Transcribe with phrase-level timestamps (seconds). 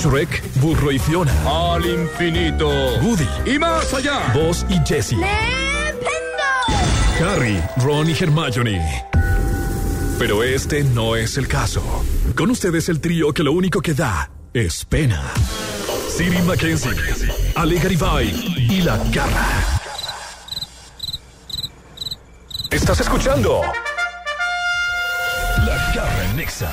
[0.00, 1.32] Shrek, Burro y Fiona.
[1.46, 2.68] Al infinito.
[3.02, 4.32] Woody, Y más allá.
[4.34, 5.18] Buzz y Jessie.
[7.20, 9.04] Harry, Ron y Hermione.
[10.18, 11.82] Pero este no es el caso.
[12.36, 15.22] Con ustedes el trío que lo único que da es pena.
[16.08, 16.92] Siri Mackenzie,
[17.56, 18.28] Ale Garibay
[18.70, 19.80] y La Garra.
[22.70, 23.62] ¿Estás escuchando?
[25.58, 26.70] La Garra Nexa.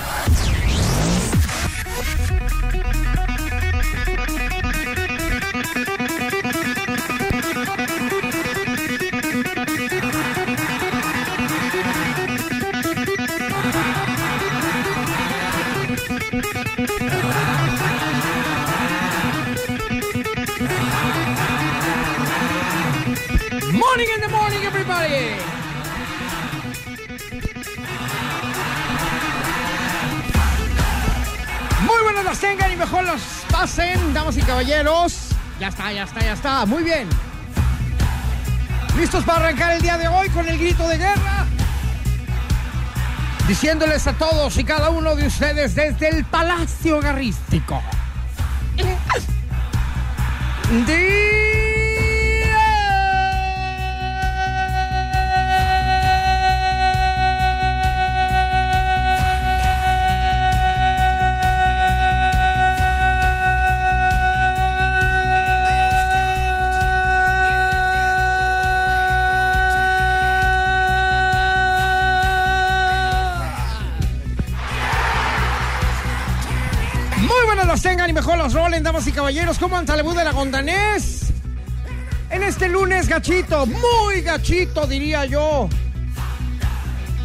[32.41, 35.29] Tengan y mejor las pasen, damas y caballeros.
[35.59, 36.65] Ya está, ya está, ya está.
[36.65, 37.07] Muy bien.
[38.97, 41.45] ¿Listos para arrancar el día de hoy con el grito de guerra?
[43.47, 47.81] Diciéndoles a todos y cada uno de ustedes desde el Palacio Garrístico.
[50.71, 51.40] Muy
[78.09, 79.57] y mejor las rolen, damas y caballeros.
[79.59, 81.31] ¿Cómo anda la de la Gondanés?
[82.29, 85.67] En este lunes gachito, muy gachito diría yo.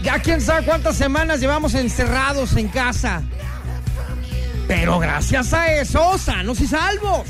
[0.02, 3.22] Ya quién sabe cuántas semanas llevamos encerrados en casa.
[4.68, 7.26] Pero gracias a eso, sanos y salvos.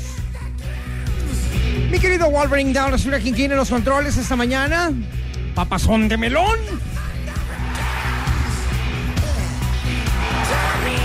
[1.91, 4.91] Mi querido Wolverine Down, la quien tiene los controles esta mañana.
[5.55, 6.57] Papazón de melón.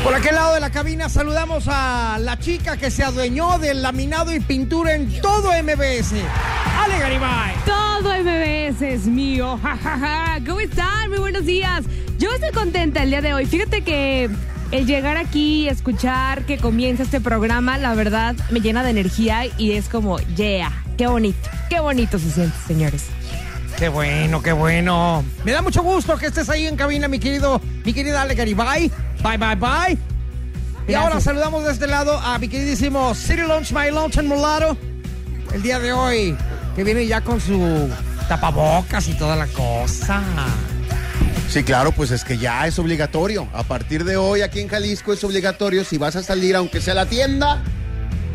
[0.03, 4.35] Por aquel lado de la cabina saludamos a la chica que se adueñó del laminado
[4.35, 6.15] y pintura en todo MBS.
[6.77, 7.55] Ale Garibay.
[7.65, 9.61] Todo MBS es mío.
[10.47, 11.09] ¿Cómo están?
[11.09, 11.85] Muy buenos días.
[12.19, 13.47] Yo estoy contenta el día de hoy.
[13.47, 14.29] Fíjate que
[14.73, 19.47] el llegar aquí y escuchar que comienza este programa, la verdad, me llena de energía
[19.57, 23.05] y es como, yeah, qué bonito, qué bonito se siente, señores.
[23.79, 25.25] Qué bueno, qué bueno.
[25.45, 28.91] Me da mucho gusto que estés ahí en cabina, mi querido, mi querida Ale Garibay.
[29.23, 29.99] Bye, bye, bye.
[30.89, 34.77] Y ahora saludamos de este lado a mi queridísimo City Lunch, My Lunch en Mulato.
[35.55, 36.37] El día de hoy,
[36.75, 37.89] que viene ya con su
[38.29, 40.23] tapabocas y toda la cosa.
[41.49, 43.47] Sí, claro, pues es que ya es obligatorio.
[43.53, 45.85] A partir de hoy aquí en Jalisco es obligatorio.
[45.85, 47.63] Si vas a salir, aunque sea a la tienda,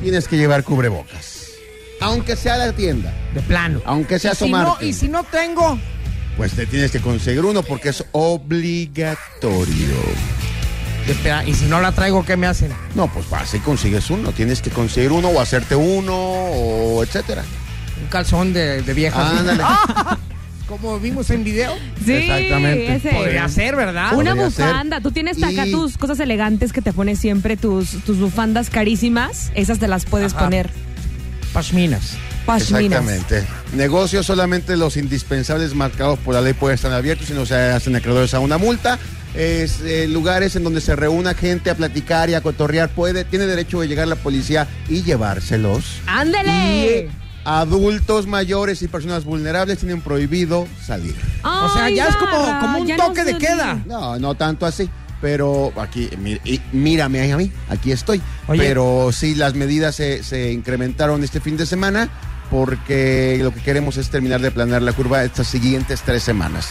[0.02, 1.48] tienes que llevar cubrebocas.
[2.00, 3.82] Aunque sea a la tienda, De plano.
[3.86, 5.80] aunque sea Y si, no, y si no tengo,
[6.38, 9.18] pues te tienes que conseguir uno porque es obligatorio.
[11.46, 12.72] Y si no la traigo, ¿qué me hacen?
[12.96, 14.32] No, pues vas y consigues uno.
[14.32, 17.44] Tienes que conseguir uno o hacerte uno o etcétera.
[18.02, 19.30] Un calzón de, de vieja.
[19.40, 19.64] Ándale.
[20.68, 21.74] Como vimos en video.
[22.04, 22.96] Sí, Exactamente.
[22.96, 23.10] ese.
[23.12, 24.14] Podría ser, ¿verdad?
[24.16, 24.66] Una Podría ser.
[24.68, 25.00] bufanda.
[25.02, 29.52] Tú tienes acá Y- tus cosas elegantes que te pones siempre, tus, tus bufandas carísimas.
[29.56, 30.44] Esas te las puedes Ajá.
[30.44, 30.70] poner.
[31.54, 32.18] Pashminas.
[32.46, 33.00] Pashminas.
[33.02, 33.48] Exactamente.
[33.74, 37.96] Negocios solamente los indispensables marcados por la ley pueden estar abiertos y no se hacen
[37.96, 39.00] acreedores a una multa.
[39.38, 42.90] Es, eh, lugares en donde se reúna gente a platicar y a cotorrear.
[42.90, 46.00] Puede, tiene derecho de llegar la policía y llevárselos.
[46.08, 47.08] ¡Ándele!
[47.14, 51.16] Y adultos mayores y personas vulnerables tienen prohibido salir.
[51.44, 53.82] O sea, ya es como, como un ya no toque de queda.
[53.86, 54.90] No, no tanto así.
[55.22, 58.22] Pero aquí, mi- y mírame ahí a mí, aquí estoy.
[58.48, 58.60] Oye.
[58.62, 62.10] Pero sí, las medidas se, se incrementaron este fin de semana
[62.52, 66.70] porque lo que queremos es terminar de planear la curva estas siguientes tres semanas.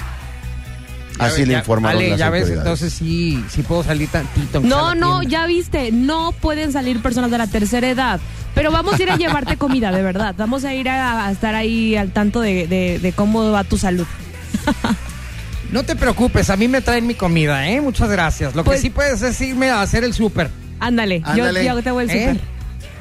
[1.18, 4.60] Así Ya- le ya- informaron Ale, las ya ves, entonces sí, sí puedo salir tantito.
[4.60, 8.20] No, no, ya viste, no pueden salir personas de la tercera edad.
[8.54, 10.34] Pero vamos a ir a llevarte comida, de verdad.
[10.38, 13.78] Vamos a ir a, a estar ahí al tanto de, de- de cómo va tu
[13.78, 14.06] salud.
[15.72, 17.80] No te preocupes, a mí me traen mi comida, ¿eh?
[17.80, 18.54] Muchas gracias.
[18.54, 20.48] Lo Pues- que sí puedes es irme a hacer el súper.
[20.78, 22.28] Ándale, yo, te voy al ¿Eh?
[22.28, 22.40] súper.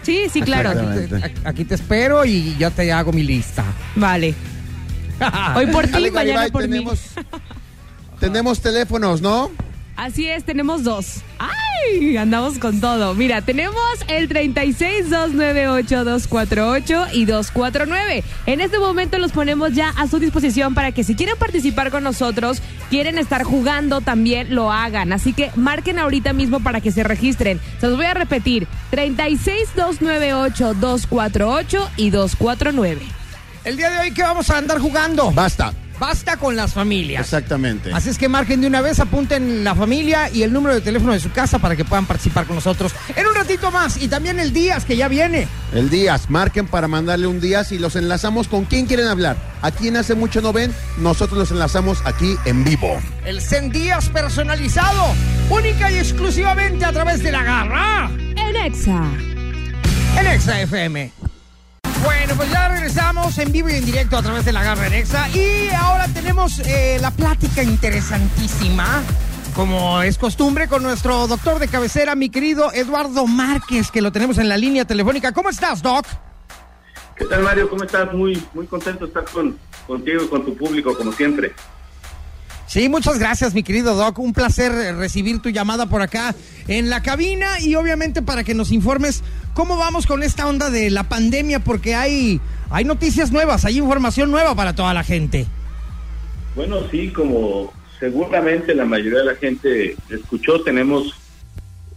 [0.01, 0.71] Sí, sí, claro.
[0.71, 3.63] Aquí te- Aquí te espero y yo te hago mi lista.
[3.95, 4.33] Vale.
[5.55, 6.83] Hoy por ti, mañana por mí.
[8.19, 9.51] Tenemos, teléfonos, ¿no?
[9.95, 11.21] Así es, tenemos dos.
[11.39, 12.17] ¡Ay!
[12.17, 13.13] Andamos con todo.
[13.13, 13.79] Mira, tenemos
[14.09, 18.25] el 36-298-248 y 249.
[18.45, 22.03] En este momento los ponemos ya a su disposición para que si quieren participar con
[22.03, 25.13] nosotros, quieren estar jugando, también lo hagan.
[25.13, 27.61] Así que marquen ahorita mismo para que se registren.
[27.79, 28.67] Se los voy a repetir.
[28.91, 33.01] 36-298-248 y 249.
[33.63, 35.31] El día de hoy, ¿qué vamos a andar jugando?
[35.31, 35.71] Basta.
[35.99, 37.21] Basta con las familias.
[37.21, 37.91] Exactamente.
[37.93, 41.13] Así es que marquen de una vez, apunten la familia y el número de teléfono
[41.13, 44.01] de su casa para que puedan participar con nosotros en un ratito más.
[44.01, 45.47] Y también el Díaz, que ya viene.
[45.73, 49.37] El Díaz, marquen para mandarle un Díaz y los enlazamos con quién quieren hablar.
[49.61, 52.99] A quien hace mucho no ven, nosotros los enlazamos aquí en vivo.
[53.25, 55.13] El Zen Díaz personalizado,
[55.49, 59.01] única y exclusivamente a través de la garra En Exa.
[60.19, 61.11] en Exa FM.
[62.05, 65.27] Bueno, pues ya regresamos en vivo y en directo a través de la garra Exa.
[65.29, 69.01] Y ahora tenemos eh, la plática interesantísima,
[69.55, 74.37] como es costumbre, con nuestro doctor de cabecera, mi querido Eduardo Márquez, que lo tenemos
[74.37, 75.31] en la línea telefónica.
[75.31, 76.05] ¿Cómo estás, Doc?
[77.15, 77.69] ¿Qué tal, Mario?
[77.69, 78.13] ¿Cómo estás?
[78.13, 79.57] Muy, muy contento de estar con,
[79.87, 81.53] contigo y con tu público, como siempre.
[82.67, 84.19] Sí, muchas gracias, mi querido Doc.
[84.19, 86.35] Un placer recibir tu llamada por acá
[86.67, 89.23] en la cabina y obviamente para que nos informes
[89.53, 94.31] cómo vamos con esta onda de la pandemia, porque hay, hay noticias nuevas, hay información
[94.31, 95.45] nueva para toda la gente.
[96.55, 101.13] Bueno, sí, como seguramente la mayoría de la gente escuchó, tenemos,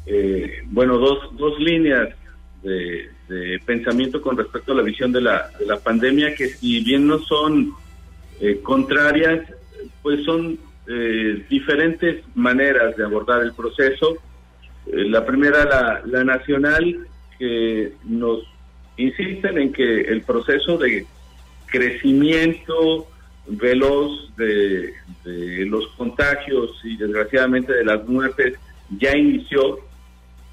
[0.06, 2.10] eh, bueno, dos, dos líneas
[2.62, 6.80] de, de pensamiento con respecto a la visión de la, de la pandemia, que si
[6.84, 7.72] bien no son
[8.40, 9.40] eh, contrarias,
[10.02, 14.16] pues son eh, diferentes maneras de abordar el proceso.
[14.86, 17.06] Eh, la primera, la, la nacional,
[17.38, 18.42] que nos
[18.96, 21.06] insisten en que el proceso de
[21.66, 23.06] crecimiento
[23.48, 24.94] veloz de,
[25.66, 28.54] los contagios y desgraciadamente de las muertes
[28.98, 29.78] ya inició.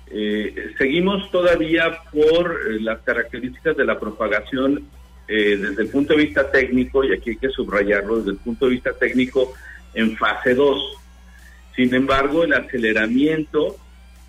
[0.07, 4.85] Eh, seguimos todavía por eh, las características de la propagación
[5.27, 8.65] eh, desde el punto de vista técnico, y aquí hay que subrayarlo, desde el punto
[8.65, 9.53] de vista técnico
[9.93, 10.97] en fase 2.
[11.75, 13.77] Sin embargo, el aceleramiento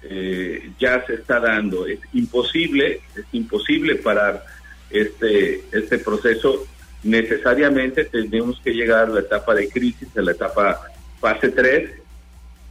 [0.02, 1.86] eh, ya se está dando.
[1.86, 4.44] Es imposible, es imposible parar
[4.90, 6.66] este, este proceso.
[7.02, 10.80] Necesariamente tenemos que llegar a la etapa de crisis, a la etapa
[11.20, 11.90] fase 3,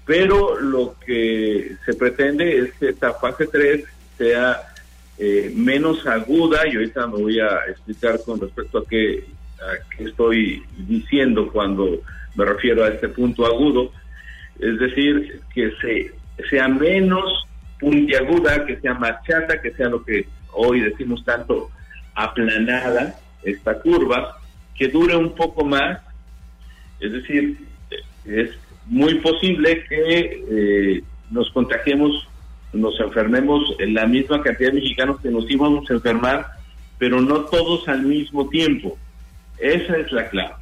[0.05, 3.83] pero lo que se pretende es que esta fase 3
[4.17, 4.74] sea
[5.17, 9.25] eh, menos aguda, y ahorita me voy a explicar con respecto a qué,
[9.59, 12.01] a qué estoy diciendo cuando
[12.35, 13.91] me refiero a este punto agudo,
[14.59, 16.11] es decir, que se,
[16.49, 17.47] sea menos
[17.79, 21.69] puntiaguda, que sea más chata, que sea lo que hoy decimos tanto
[22.13, 24.37] aplanada, esta curva,
[24.73, 25.99] que dure un poco más,
[26.99, 27.57] es decir,
[28.25, 28.51] es
[28.85, 32.27] muy posible que eh, nos contagiemos,
[32.75, 36.45] nos enfermemos en la misma cantidad de mexicanos que nos íbamos a enfermar,
[36.97, 38.97] pero no todos al mismo tiempo.
[39.57, 40.55] Esa es la clave.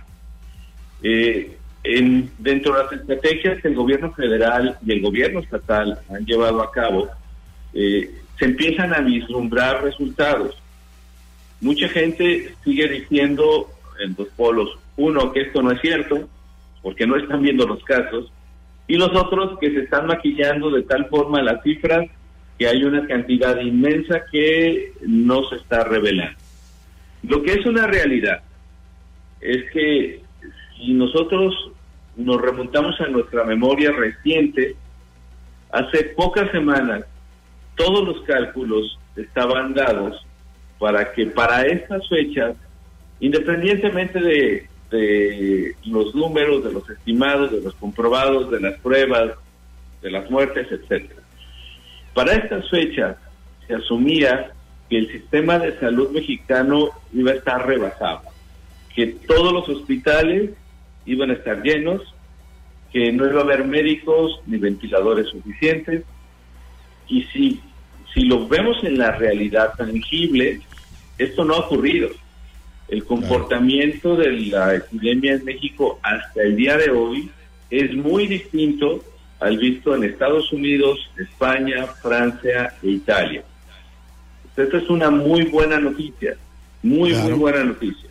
[1.02, 6.26] Eh, en, dentro de las estrategias que el gobierno federal y el gobierno estatal han
[6.26, 7.10] llevado a cabo,
[7.74, 10.56] eh, se empiezan a vislumbrar resultados.
[11.60, 13.70] Mucha gente sigue diciendo
[14.04, 16.28] en dos polos, uno, que esto no es cierto,
[16.82, 18.32] porque no están viendo los casos,
[18.88, 22.06] y los otros que se están maquillando de tal forma las cifras
[22.58, 26.38] que hay una cantidad inmensa que no se está revelando.
[27.24, 28.44] Lo que es una realidad
[29.40, 30.22] es que
[30.78, 31.54] si nosotros
[32.16, 34.76] nos remontamos a nuestra memoria reciente,
[35.72, 37.06] hace pocas semanas
[37.76, 40.26] todos los cálculos estaban dados
[40.78, 42.56] para que para estas fechas,
[43.20, 49.32] independientemente de, de los números, de los estimados, de los comprobados, de las pruebas,
[50.02, 51.22] de las muertes, etcétera,
[52.14, 53.18] para estas fechas
[53.68, 54.52] se asumía
[54.90, 58.22] que el sistema de salud mexicano iba a estar rebasado,
[58.96, 60.52] que todos los hospitales
[61.06, 62.02] iban a estar llenos,
[62.92, 66.04] que no iba a haber médicos ni ventiladores suficientes.
[67.08, 67.60] Y si,
[68.14, 70.62] si lo vemos en la realidad tangible,
[71.18, 72.10] esto no ha ocurrido.
[72.88, 77.30] El comportamiento de la epidemia en México hasta el día de hoy
[77.70, 79.04] es muy distinto
[79.40, 83.44] al visto en Estados Unidos, España, Francia e Italia.
[84.56, 86.36] Esta es una muy buena noticia,
[86.84, 87.30] muy, Claro.
[87.30, 88.10] muy buena noticia.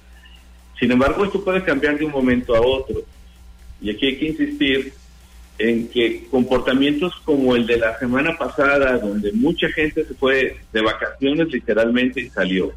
[0.78, 3.02] Sin embargo, esto puede cambiar de un momento a otro.
[3.80, 4.92] Y aquí hay que insistir
[5.58, 10.82] en que comportamientos como el de la semana pasada, donde mucha gente se fue de
[10.82, 12.72] vacaciones literalmente y salió,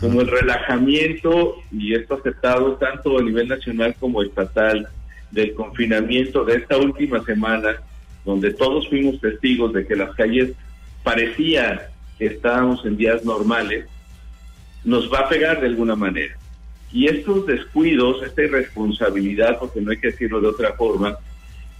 [0.00, 4.88] como el relajamiento, y esto aceptado tanto a nivel nacional como estatal,
[5.30, 7.76] del confinamiento de esta última semana,
[8.24, 10.52] donde todos fuimos testigos de que las calles
[11.02, 13.86] parecía que estábamos en días normales,
[14.84, 16.36] nos va a pegar de alguna manera.
[16.92, 21.16] Y estos descuidos, esta irresponsabilidad, porque no hay que decirlo de otra forma,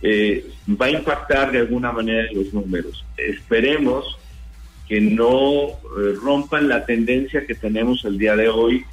[0.02, 0.46] eh,
[0.80, 3.04] va a impactar de alguna manera en los números.
[3.16, 4.19] Esperemos
[4.90, 8.84] que no eh, rompan la tendencia que tenemos el día de hoy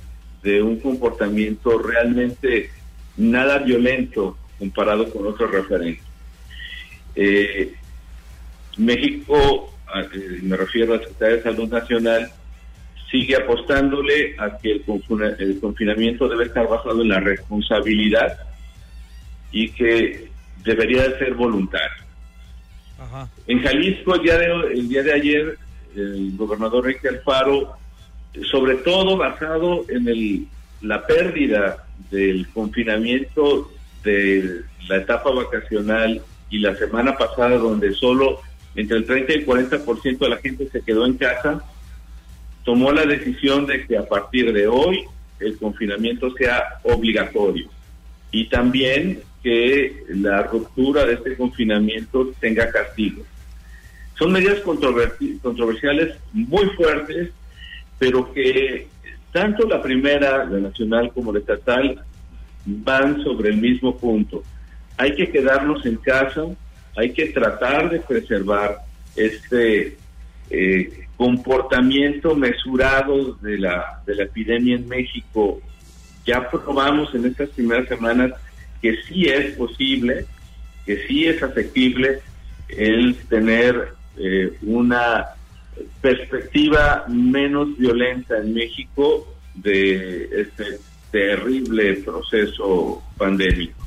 [0.43, 2.69] de un comportamiento realmente
[3.17, 6.05] nada violento comparado con otros referentes.
[7.15, 7.73] Eh,
[8.77, 9.73] México,
[10.43, 12.31] me refiero a la Secretaría de Salud Nacional,
[13.09, 18.37] sigue apostándole a que el, confinamiento debe estar basado en la responsabilidad
[19.51, 20.29] y que
[20.63, 22.05] debería de ser voluntario.
[23.47, 25.57] En Jalisco el día de el día de ayer
[25.97, 27.73] el gobernador Enrique Alfaro,
[28.51, 30.47] sobre todo basado en el,
[30.81, 33.71] la pérdida del confinamiento
[34.03, 38.39] de la etapa vacacional y la semana pasada donde solo
[38.75, 41.63] entre el 30 y el 40% de la gente se quedó en casa,
[42.63, 45.03] tomó la decisión de que a partir de hoy
[45.39, 47.67] el confinamiento sea obligatorio
[48.31, 53.23] y también que la ruptura de este confinamiento tenga castigo.
[54.17, 57.29] Son medidas controversiales muy fuertes,
[57.99, 58.87] pero que
[59.31, 62.03] tanto la primera, la nacional como la estatal,
[62.65, 64.43] van sobre el mismo punto.
[64.97, 66.45] Hay que quedarnos en casa,
[66.95, 68.79] hay que tratar de preservar
[69.15, 69.97] este
[70.49, 75.61] eh, comportamiento mesurado de la, de la epidemia en México.
[76.25, 78.31] Ya probamos en estas primeras semanas
[78.81, 80.25] que sí es posible,
[80.85, 82.19] que sí es asequible
[82.69, 85.25] el tener eh, una
[86.01, 90.79] perspectiva menos violenta en México de este
[91.11, 93.85] terrible proceso pandémico.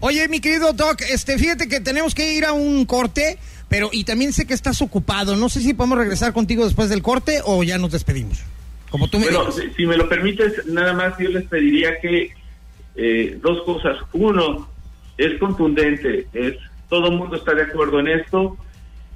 [0.00, 3.38] Oye, mi querido Doc, este, fíjate que tenemos que ir a un corte.
[3.68, 5.36] Pero, y también sé que estás ocupado.
[5.36, 8.42] No sé si podemos regresar contigo después del corte o ya nos despedimos.
[8.90, 12.30] Como tú me bueno, si, me lo permites, nada más yo les pediría que
[12.94, 13.98] eh, dos cosas.
[14.12, 14.68] Uno,
[15.18, 16.54] es contundente, es
[16.88, 18.56] todo el mundo está de acuerdo en esto.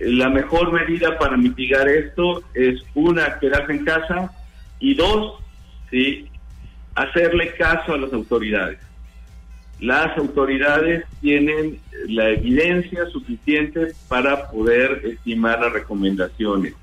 [0.01, 4.33] La mejor medida para mitigar esto es una, quedarse en casa
[4.79, 5.39] y dos,
[5.91, 6.29] sí,
[6.95, 8.79] hacerle caso a las autoridades
[9.81, 16.75] las autoridades tienen la evidencia suficiente para poder estimar las recomendaciones.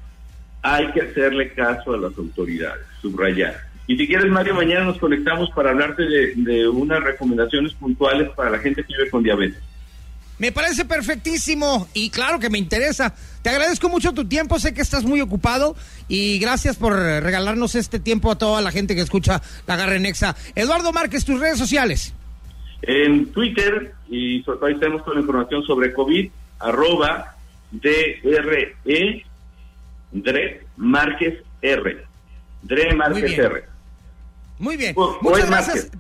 [0.64, 3.56] Hay que hacerle caso a las autoridades, subrayar.
[3.86, 8.60] Y si quieres, Mario, mañana nos conectamos para hablarte de, unas recomendaciones puntuales para la
[8.60, 9.62] gente que vive con diabetes.
[10.40, 13.14] Me parece perfectísimo y claro que me interesa.
[13.42, 15.76] Te agradezco mucho tu tiempo, sé que estás muy ocupado
[16.08, 20.36] y gracias por regalarnos este tiempo a toda la gente que escucha La Garra Nexa.
[20.56, 22.14] Eduardo Márquez, tus redes sociales.
[22.84, 26.30] En Twitter, y sobre todo ahí tenemos toda la información sobre COVID,
[26.60, 27.36] arroba
[27.72, 29.26] DRE,
[30.12, 32.06] Dre Márquez R.
[32.62, 33.64] Dre Márquez R.
[34.60, 34.96] Muy bien.
[35.22, 35.92] Muchas gracias.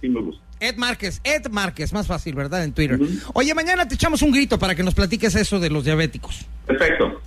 [0.00, 0.43] Sí, me gusta.
[0.60, 2.64] Ed Márquez, Ed Márquez, más fácil, ¿verdad?
[2.64, 2.98] En Twitter.
[3.34, 6.46] Oye, mañana te echamos un grito para que nos platiques eso de los diabéticos.
[6.66, 7.20] Perfecto.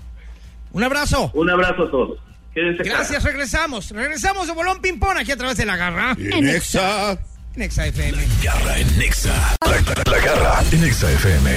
[0.71, 1.31] Un abrazo.
[1.33, 2.19] Un abrazo a todos.
[2.79, 3.91] Gracias, regresamos.
[3.91, 6.15] Regresamos de Bolón Pimpón aquí a través de la garra.
[6.17, 7.17] En Exa.
[7.55, 8.17] Nexa FM.
[8.17, 9.57] La garra en Nexa.
[9.65, 11.51] La, garra en Nexa FM.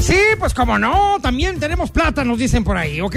[0.00, 3.16] Sí, pues como no, también tenemos plata, nos dicen por ahí, ¿ok?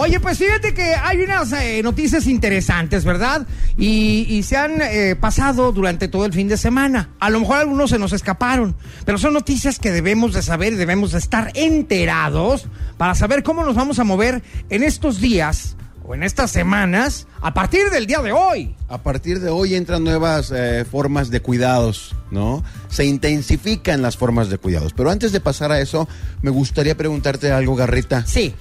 [0.00, 3.48] Oye, pues fíjate que hay unas eh, noticias interesantes, ¿verdad?
[3.76, 7.10] Y, se han eh, pasado durante todo el fin de semana.
[7.18, 10.76] A lo mejor algunos se nos escaparon, pero son noticias que debemos de saber y
[10.76, 15.76] debemos de estar enterados para saber cómo nos vamos a mover en estos días
[16.06, 18.76] o en estas semanas a partir del día de hoy.
[18.88, 22.62] A partir de hoy entran nuevas eh, formas de cuidados, ¿no?
[22.88, 24.92] Se intensifican las formas de cuidados.
[24.92, 26.08] Pero antes de pasar a eso,
[26.40, 28.24] me gustaría preguntarte algo, Garrita.
[28.26, 28.54] Sí.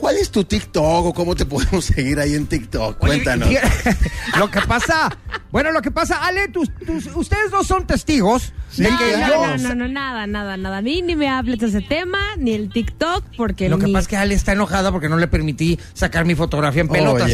[0.00, 2.96] ¿Cuál es tu TikTok o cómo te podemos seguir ahí en TikTok?
[2.96, 3.50] Cuéntanos.
[4.38, 5.14] lo que pasa,
[5.52, 6.70] bueno, lo que pasa, Ale, tus,
[7.14, 8.54] ustedes dos son testigos
[8.88, 10.78] no, no, no, no, nada, nada, nada.
[10.78, 13.68] A mí ni me hables de ese tema, ni el TikTok, porque...
[13.68, 16.82] Lo que pasa es que Ale está enojada porque no le permití sacar mi fotografía
[16.82, 17.30] en pelotas.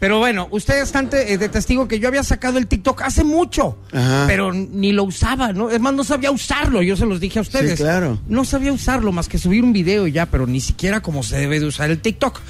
[0.00, 3.78] Pero bueno, ustedes están eh, de testigo que yo había sacado el TikTok hace mucho,
[4.26, 5.70] pero ni lo usaba, ¿no?
[5.70, 7.78] Es más, no sabía usarlo, yo se los dije a ustedes.
[7.78, 8.18] Sí, claro.
[8.28, 11.38] No sabía usarlo más que subir un video y ya, pero ni siquiera como se
[11.38, 12.40] debe de usar el TikTok.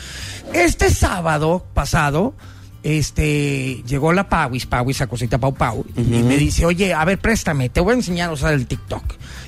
[0.53, 2.35] Este sábado pasado
[2.83, 7.19] este, llegó la Pauis, Pauis, a cosita Pau Pau, y me dice, oye, a ver,
[7.19, 9.03] préstame, te voy a enseñar a usar el TikTok.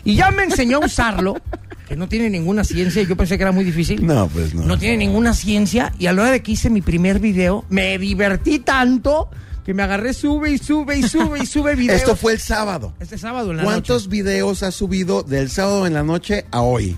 [0.05, 1.37] Y ya me enseñó a usarlo,
[1.89, 4.07] que no tiene ninguna ciencia, yo pensé que era muy difícil.
[4.07, 4.63] No, pues no.
[4.63, 7.99] No tiene ninguna ciencia, y a la hora de que hice mi primer video, me
[7.99, 9.31] divertí tanto
[9.65, 12.01] que me agarré, sube y sube y sube y sube videos.
[12.01, 12.95] Esto fue el sábado.
[12.99, 14.17] Este sábado en la ¿Cuántos noche.
[14.17, 16.97] videos has subido del sábado en la noche a hoy?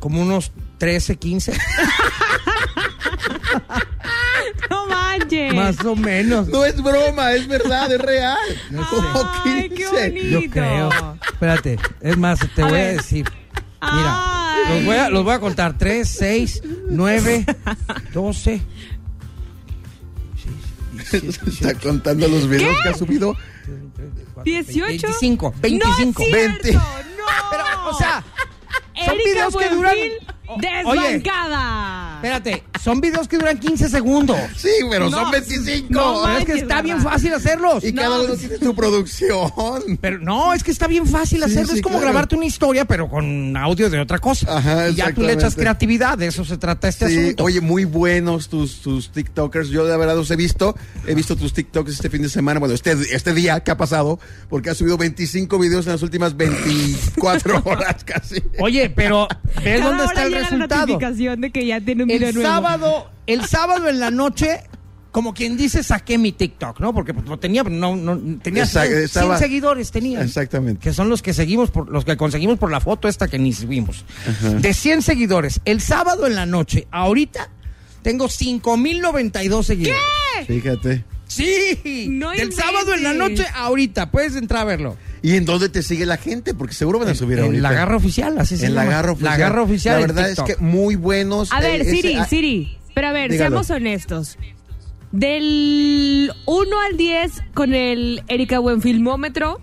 [0.00, 1.52] Como unos 13, 15,
[4.70, 5.54] No manches.
[5.54, 6.48] más o menos.
[6.48, 8.38] No es broma, es verdad, es real.
[8.90, 10.08] Como Ay, qué 15.
[10.08, 10.28] bonito.
[10.40, 10.90] Yo creo.
[11.32, 12.96] Espérate, es más, te A voy a ver.
[12.96, 13.26] decir.
[13.80, 15.78] Mira, los voy, a, los voy a contar.
[15.78, 17.46] 3, 6, 9,
[18.12, 18.60] 12.
[21.12, 23.36] Está contando los videos que ha subido.
[24.44, 25.06] 18.
[25.06, 26.62] 25, No 25, es 20.
[26.68, 27.24] cierto, No.
[27.50, 28.24] Pero, o sea,
[29.04, 30.37] son Erika videos que duran-.
[30.56, 32.14] Desbancada.
[32.16, 34.36] espérate, son videos que duran 15 segundos.
[34.56, 35.86] Sí, pero No, son 25.
[35.90, 37.84] no Pero es que manches, está bien fácil hacerlos.
[37.84, 39.98] y cada uno tiene su producción.
[40.00, 41.68] Pero no, es que está bien fácil Sí, hacerlo.
[41.72, 42.10] sí, es como claro.
[42.12, 44.58] grabarte una historia, pero con audio de otra cosa.
[44.58, 45.60] Ajá, y ya tú le echas exactamente.
[45.60, 46.18] creatividad.
[46.18, 47.44] De eso se trata este Sí, asunto.
[47.44, 49.68] oye, muy buenos tus, tus TikTokers.
[49.68, 50.76] Yo de verdad los he visto.
[51.06, 52.58] He visto tus TikToks este fin de semana.
[52.60, 56.36] Bueno, este, este día que ha pasado, porque has subido 25 videos en las últimas
[56.36, 58.42] 24 horas casi.
[58.60, 59.28] Oye, pero
[59.62, 60.80] ¿ves Cada dónde hora está el llega la resultado?
[60.86, 62.48] notificación de que ya tiene un video El nuevo.
[62.50, 64.60] sábado, el sábado en la noche,
[65.10, 66.92] como quien dice, saqué mi TikTok, ¿no?
[66.94, 70.22] Porque pues, lo tenía, no, no, tenía Exacto, 100, 100 estaba- seguidores tenía.
[70.22, 70.80] Exactamente.
[70.82, 73.52] Que son los que seguimos, por, los que conseguimos por la foto esta que ni
[73.52, 74.04] subimos.
[74.60, 75.60] De 100 seguidores.
[75.64, 77.48] El sábado en la noche, ahorita,
[78.02, 80.00] tengo 5.092 seguidores.
[80.46, 81.04] Fíjate.
[81.28, 82.08] Sí.
[82.10, 83.40] No Del sábado en la inventes.
[83.46, 84.10] noche, ahorita.
[84.10, 84.96] Puedes entrar a verlo.
[85.22, 86.54] ¿Y en dónde te sigue la gente?
[86.54, 87.62] Porque seguro van a subir en ahorita.
[87.62, 88.96] la garra oficial, así se En la llama.
[88.96, 89.30] garra oficial.
[89.32, 89.94] La garra oficial.
[89.96, 91.52] La en verdad es que muy buenos.
[91.52, 92.78] A ver, eh, Siri, Siri.
[92.94, 93.50] Pero a ver, Dígalo.
[93.62, 94.38] seamos honestos.
[95.12, 99.58] Del 1 al 10 con el Erika Buenfilmómetro,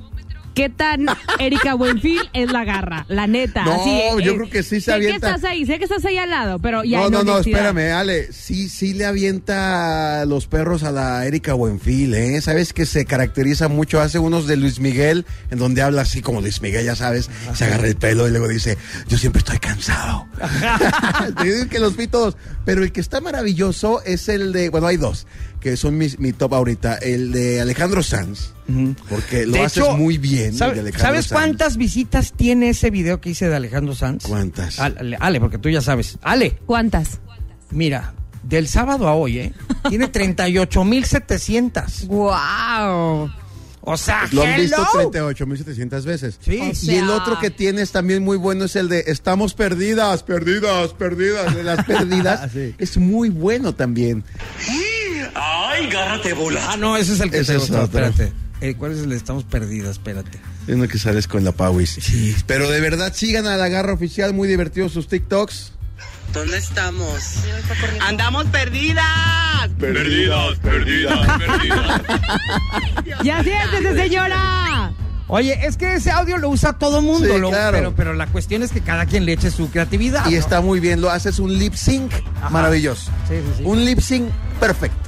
[0.55, 1.05] ¿qué tan
[1.39, 3.05] Erika Buenfil es la garra?
[3.07, 3.63] La neta.
[3.65, 5.27] No, así, eh, yo creo que sí se sé avienta.
[5.27, 7.91] que estás ahí, sé que estás ahí al lado, pero ya no, no, no, espérame,
[7.93, 8.31] Ale.
[8.33, 12.41] Sí, sí le avienta los perros a la Erika Buenfil, ¿eh?
[12.41, 14.01] Sabes que se caracteriza mucho.
[14.01, 17.29] Hace unos de Luis Miguel, en donde habla así como Luis Miguel, ya sabes.
[17.53, 20.25] Se agarra el pelo y luego dice: Yo siempre estoy cansado.
[21.37, 22.37] Te digo que los vi todos.
[22.63, 24.69] Pero el que está maravilloso es el de.
[24.69, 25.27] Bueno, hay dos
[25.65, 26.97] que son mis, mi top ahorita.
[26.97, 28.51] El de Alejandro Sanz.
[29.09, 30.49] Porque lo De haces hecho, muy bien.
[30.49, 31.39] el ¿sabe- de Alejandro ¿Sabes Sanz.
[31.41, 34.25] cuántas visitas tiene ese video que hice de Alejandro Sanz?
[34.27, 34.79] ¿Cuántas?
[34.79, 36.19] Ale, Ale, porque tú ya sabes.
[36.21, 37.19] Ale, ¿Cuántas?
[37.71, 39.53] mira, del sábado a hoy, ¿eh?
[39.89, 42.05] Tiene 38,700.
[42.07, 43.31] ¡Wow!
[43.87, 44.61] O sea, Lo han hello.
[44.63, 46.39] visto 38.700 veces.
[46.43, 46.59] Sí.
[46.59, 50.23] O Y sea- el otro que tienes también muy bueno es el de Estamos perdidas,
[50.23, 51.53] perdidas, perdidas.
[51.55, 52.51] De las perdidas.
[52.51, 52.73] Sí.
[52.79, 54.23] Es muy bueno también.
[55.35, 58.05] Ah, no, ese es el que Ese te es gustó, otro.
[58.05, 58.33] Espérate.
[58.61, 59.91] Eh, ¿Cuál es el de Estamos Perdidas?
[59.91, 60.39] Espérate.
[60.67, 61.97] Es uno que sales con la Pauis.
[62.47, 65.73] Pero de verdad sigan a la garra oficial, muy divertidos sus TikToks.
[66.33, 67.19] ¿Dónde estamos?
[68.01, 69.69] ¡Andamos perdidas!
[69.79, 72.01] Perdidas, perdidas, perdidas.
[73.23, 74.91] ¡Ya siéntese, señora!
[75.27, 77.77] Oye, es que ese audio lo usa todo mundo, Sí, lo- claro.
[77.77, 80.25] pero, pero la cuestión es que cada quien le eche su creatividad.
[80.27, 80.37] Y ¿no?
[80.39, 82.11] está muy bien, lo haces un lip sync
[82.51, 83.11] maravilloso.
[83.27, 83.63] Sí, sí, sí.
[83.65, 85.04] Un lip sync perfecto.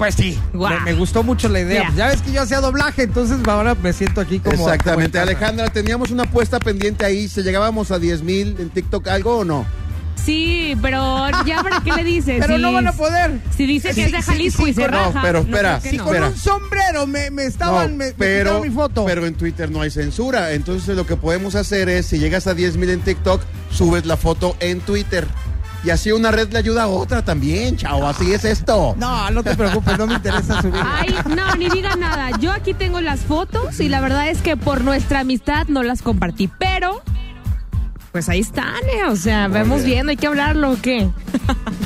[0.00, 1.92] Pues sí, me, me gustó mucho la idea.
[1.94, 4.54] Ya ves que yo hacía doblaje, entonces ahora me siento aquí como...
[4.54, 5.18] Exactamente.
[5.18, 5.22] como.
[5.30, 7.28] Alejandra, teníamos una apuesta pendiente ahí.
[7.28, 9.66] ¿Se llegábamos a 10 mil en TikTok algo o no?
[10.24, 12.36] Sí, pero ya para qué le dices.
[12.40, 13.40] Pero Si- no van a poder.
[13.54, 15.20] Si dice Sí, que es de sí, Jalisco sí, y se no, raja.
[15.22, 15.80] pero espera, no.
[16.04, 16.28] Con Espera.
[16.28, 17.90] un sombrero me, me estaban...
[17.92, 19.04] No, me, me pero, quitaron mi foto.
[19.04, 20.52] pero en Twitter no hay censura.
[20.52, 24.16] Entonces lo que podemos hacer es, si llegas a 10 mil en TikTok, subes la
[24.16, 25.26] foto en Twitter.
[25.82, 28.06] Y así una red le ayuda a otra también, chao.
[28.06, 28.94] Así es esto.
[28.98, 30.74] No, no te preocupes, no me interesa subir.
[30.84, 32.30] Ay, no, ni diga nada.
[32.38, 36.02] Yo aquí tengo las fotos y la verdad es que por nuestra amistad no las
[36.02, 37.02] compartí, pero
[38.12, 40.08] pues ahí están, eh, o sea, vemos bien.
[40.08, 41.08] hay que hablarlo, ¿o qué?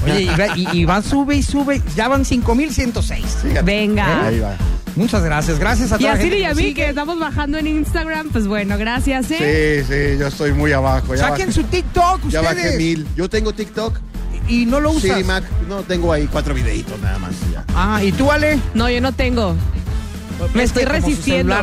[0.05, 1.83] Oye, y, va- y- y va, sube y sube.
[1.95, 3.25] Ya van 5106.
[3.43, 3.63] Fíjate.
[3.63, 4.27] Venga.
[4.27, 4.57] Ahí va.
[4.97, 6.75] Muchas gracias, gracias a Y toda la así gente y a mí sigue.
[6.75, 9.83] que estamos bajando en Instagram, pues bueno, gracias, ¿eh?
[9.87, 11.15] Sí, sí, yo estoy muy abajo.
[11.15, 12.79] Ya, Saquen bajé, su TikTok ya bajé ustedes.
[12.79, 13.07] mil.
[13.17, 13.99] Yo tengo TikTok,
[14.49, 15.03] Y no lo usas.
[15.03, 15.43] Siri Mac.
[15.69, 17.33] No, tengo ahí cuatro videitos nada más.
[17.53, 17.65] Ya.
[17.75, 18.59] Ah, ¿y tú, Ale?
[18.75, 19.57] No, yo no tengo.
[20.55, 21.57] Me Es estoy resistiendo.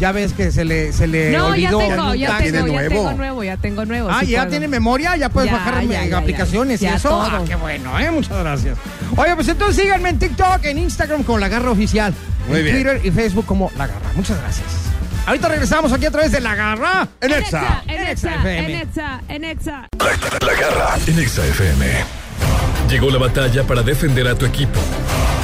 [0.00, 1.78] Ya ves que se le, se le No, ya olvidó.
[1.78, 2.88] tengo, ya tengo, tiene ya nuevo.
[2.94, 4.08] tengo nuevo, ya tengo nuevo.
[4.10, 4.50] Ah, sí ya puedo.
[4.50, 6.88] tiene memoria, ya puedes Ya, bajar ya, ya, aplicaciones ya.
[6.88, 7.08] y Ya eso.
[7.08, 7.22] todo.
[7.22, 8.10] Ah, qué bueno, ¿eh?
[8.10, 8.78] Muchas gracias.
[9.16, 12.12] Oye, pues entonces síganme en TikTok, en Instagram como La Garra Oficial.
[12.48, 12.76] Muy en bien.
[12.76, 14.10] Twitter y Facebook como La Garra.
[14.14, 14.66] Muchas gracias.
[15.26, 17.08] Ahorita regresamos aquí a través de La Garra.
[17.20, 17.82] En En Exa.
[17.86, 19.88] Exa, en En Exa, en Exa, en Exa.
[20.40, 22.23] La garra en Exa FM.
[22.88, 24.78] Llegó la batalla para defender a tu equipo,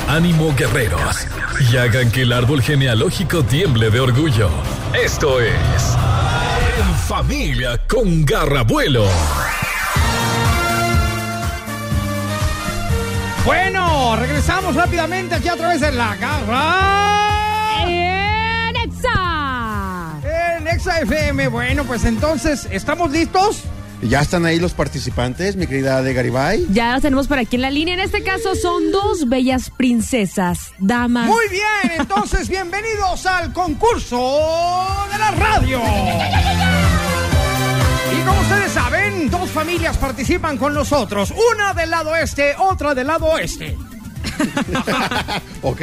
[0.08, 1.26] Ánimo guerreros
[1.70, 4.50] y hagan que el árbol genealógico tiemble de orgullo.
[4.94, 5.54] Esto es
[6.78, 9.06] En Familia con Garrabuelo.
[13.44, 17.84] Bueno, regresamos rápidamente aquí a través de la garra.
[17.86, 20.12] En Exa.
[20.56, 21.48] En Exa FM.
[21.48, 23.64] Bueno, pues entonces, ¿estamos listos?
[24.02, 26.66] ¿Ya están ahí los participantes, mi querida de Garibay?
[26.70, 27.94] Ya las tenemos por aquí en la línea.
[27.94, 31.26] En este caso son dos bellas princesas, damas.
[31.26, 34.16] Muy bien, entonces bienvenidos al concurso
[35.12, 35.80] de la radio.
[38.10, 41.34] Y como ustedes saben, dos familias participan con nosotros.
[41.54, 43.76] Una del lado este, otra del lado oeste.
[45.62, 45.80] ok.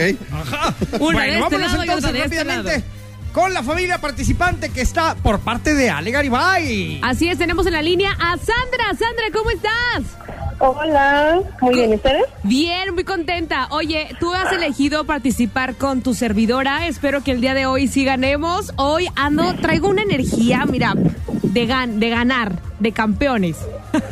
[1.00, 2.97] Una de este vámonos lado y otra entonces de este rápidamente lado.
[3.38, 7.00] Con la familia participante que está por parte de Ale Garibay.
[7.04, 8.86] Así es, tenemos en la línea a Sandra.
[8.98, 10.18] Sandra, ¿cómo estás?
[10.58, 12.24] Hola, muy bien, ¿y ustedes?
[12.42, 13.68] Bien, muy contenta.
[13.70, 16.88] Oye, tú has elegido participar con tu servidora.
[16.88, 18.74] Espero que el día de hoy sí ganemos.
[18.76, 23.58] Hoy ando, traigo una energía, mira, de, gan de ganar, de campeones.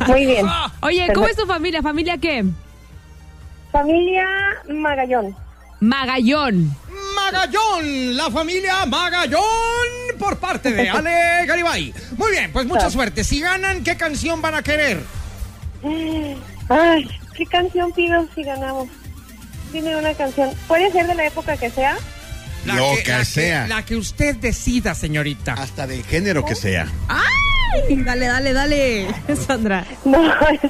[0.06, 0.46] Muy bien.
[0.82, 1.82] Oye, ¿cómo es tu familia?
[1.82, 2.44] ¿Familia qué?
[3.72, 4.28] Familia
[4.68, 5.34] Magallón.
[5.80, 6.74] Magallón.
[7.14, 9.42] Magallón, la familia Magallón
[10.18, 11.92] por parte de Ale Garibay.
[12.16, 13.24] Muy bien, pues mucha suerte.
[13.24, 15.00] Si ganan, ¿qué canción van a querer?
[16.68, 18.88] Ay, ¿qué canción pido si ganamos?
[19.72, 20.50] Dime una canción.
[20.68, 21.96] ¿Puede ser de la época que sea?
[22.64, 23.68] Lo que la sea.
[23.68, 25.52] la que usted decida, señorita.
[25.54, 26.86] Hasta del género que sea.
[27.08, 27.96] ¡Ay!
[28.04, 29.06] Dale, dale, dale,
[29.46, 29.84] Sandra.
[30.04, 30.18] No,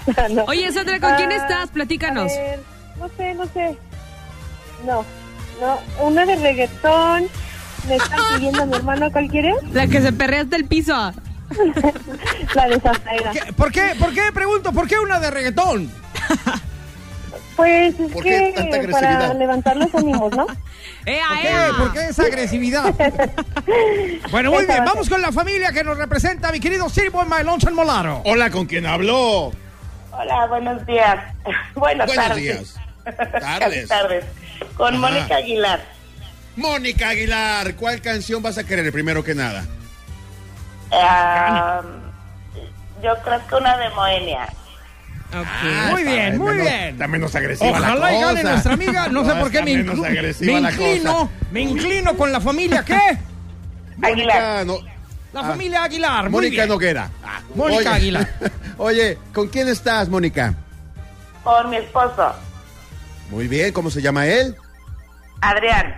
[0.08, 0.44] esa no.
[0.44, 1.70] Oye, Sandra, ¿con quién Ah, estás?
[1.70, 2.32] Platícanos.
[2.32, 2.60] a ver,
[2.98, 3.78] no sé, no sé.
[4.84, 5.04] No,
[5.60, 5.78] no.
[6.04, 7.28] Una de reggaetón.
[7.88, 9.54] Me están pidiendo a mi hermano, ¿cuál quieres?
[9.72, 10.92] La que se perrea hasta el piso.
[12.54, 13.30] La de Zafaira.
[13.30, 13.94] ¿Qué- ¿Por qué?
[13.98, 14.22] ¿Por qué?
[14.34, 15.90] Pregunto, ¿por qué una de reggaetón?
[17.54, 19.18] Pues es ¿Por qué que agresividad?
[19.28, 20.46] para levantar los ánimos, ¿no?
[21.06, 21.82] ¡Ea, ¿Por qué?
[21.82, 22.94] ¿Por qué esa agresividad?
[24.30, 27.58] Bueno, muy bien, vamos con la familia que nos representa, mi querido Sirvo en Mailón
[27.72, 28.20] Molaro.
[28.26, 29.52] Hola, ¿con quién habló?
[30.12, 31.16] Hola, buenos días.
[31.74, 32.42] Buenas Buenos tardes.
[32.42, 32.74] días.
[33.04, 33.88] Casi Tardes.
[33.88, 34.24] tardes.
[34.76, 34.98] Con Ajá.
[35.08, 35.80] Mónica Aguilar.
[36.56, 39.64] Mónica Aguilar, ¿cuál canción vas a querer primero que nada?
[40.92, 41.82] Ah,
[43.02, 44.48] yo creo que una de Moenia.
[45.32, 46.84] Ah, muy está bien, muy menos- bien.
[46.94, 48.50] Está menos agresiva la Ojalá y gane cosa.
[48.52, 49.08] nuestra amiga.
[49.08, 51.30] No sé por qué me, inclu- me la inclino.
[51.50, 53.18] Me inclino con la familia, ¿qué?
[53.96, 54.78] Mónica, no,
[55.32, 55.48] La Ah.
[55.48, 56.24] familia Aguilar.
[56.30, 56.66] Muy Mónica.
[56.66, 57.10] Noguera.
[57.22, 57.88] Ah, Mónica oye.
[57.88, 58.28] Aguilar.
[58.78, 60.54] Oye, ¿con quién estás, Mónica?
[61.42, 62.34] Con mi esposo,
[63.30, 64.54] Muy bien, ¿cómo se llama él?
[65.40, 65.94] Adrián.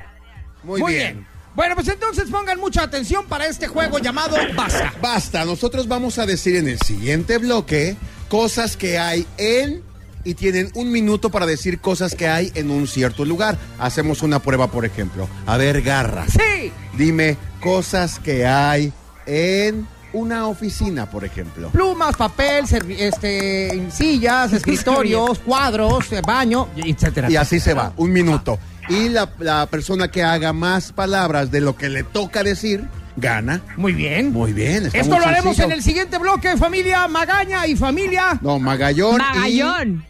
[0.62, 1.14] Muy, Muy bien.
[1.17, 1.27] bien.
[1.55, 4.93] Bueno, pues entonces pongan mucha atención para este juego llamado Basta.
[5.01, 7.97] Basta, nosotros vamos a decir en el siguiente bloque
[8.29, 9.83] cosas que hay en
[10.25, 13.57] y tienen un minuto para decir cosas que hay en un cierto lugar.
[13.79, 15.29] Hacemos una prueba, por ejemplo.
[15.47, 16.73] A ver, Garra, Sí.
[16.97, 18.93] dime cosas que hay
[19.27, 21.68] en una oficina, por ejemplo.
[21.71, 22.64] Plumas, papel,
[22.99, 27.31] este, sillas, escritorios, cuadros, eh, baño, etcétera.
[27.31, 28.59] Y así se va, un minuto.
[28.88, 32.85] Y la, la persona que haga más palabras de lo que le toca decir,
[33.16, 33.61] gana.
[33.77, 34.33] Muy bien.
[34.33, 34.87] Muy bien.
[34.87, 35.66] está Esto muy lo haremos sencillo.
[35.66, 38.38] en el siguiente bloque, familia Magaña y familia.
[38.40, 39.16] No, Magallón.
[39.16, 40.07] y- Magallón.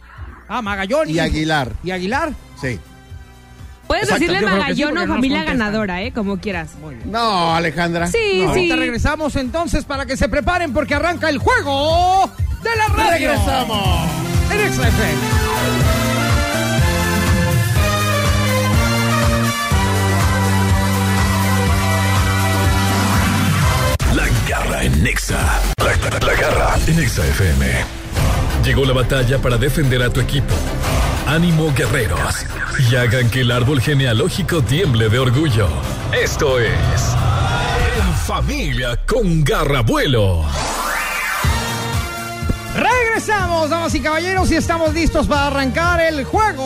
[0.47, 1.73] Ah, Magallón Y, Aguilar.
[1.83, 2.33] Y Aguilar.
[2.59, 2.79] Sí.
[3.89, 5.57] Puedes Exacto, decirle yo creo que sí, Magallón porque o no nos familia contestan.
[5.57, 6.11] ganadora, ¿eh?
[6.13, 6.69] Como quieras.
[7.05, 8.05] No, Alejandra.
[8.07, 8.43] Sí, sí.
[8.45, 12.31] Ahorita regresamos entonces para que se preparen porque arranca el juego
[12.63, 13.29] de la radio.
[13.31, 14.09] Regresamos.
[14.51, 15.19] En Exa FM.
[24.15, 25.37] La garra en Nexa.
[25.77, 27.98] La, la- la garra en Nexa FM.
[28.69, 30.53] Llegó la batalla para defender a tu equipo.
[31.25, 32.45] Ánimo guerreros.
[32.77, 35.67] Y hagan que el árbol genealógico tiemble de orgullo.
[36.13, 36.69] Esto es.
[37.97, 40.45] En familia con Garrabuelo.
[42.75, 46.61] Regresamos, damas y caballeros, y estamos listos para arrancar el juego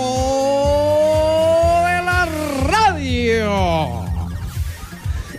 [1.88, 2.28] de la
[2.66, 4.04] radio.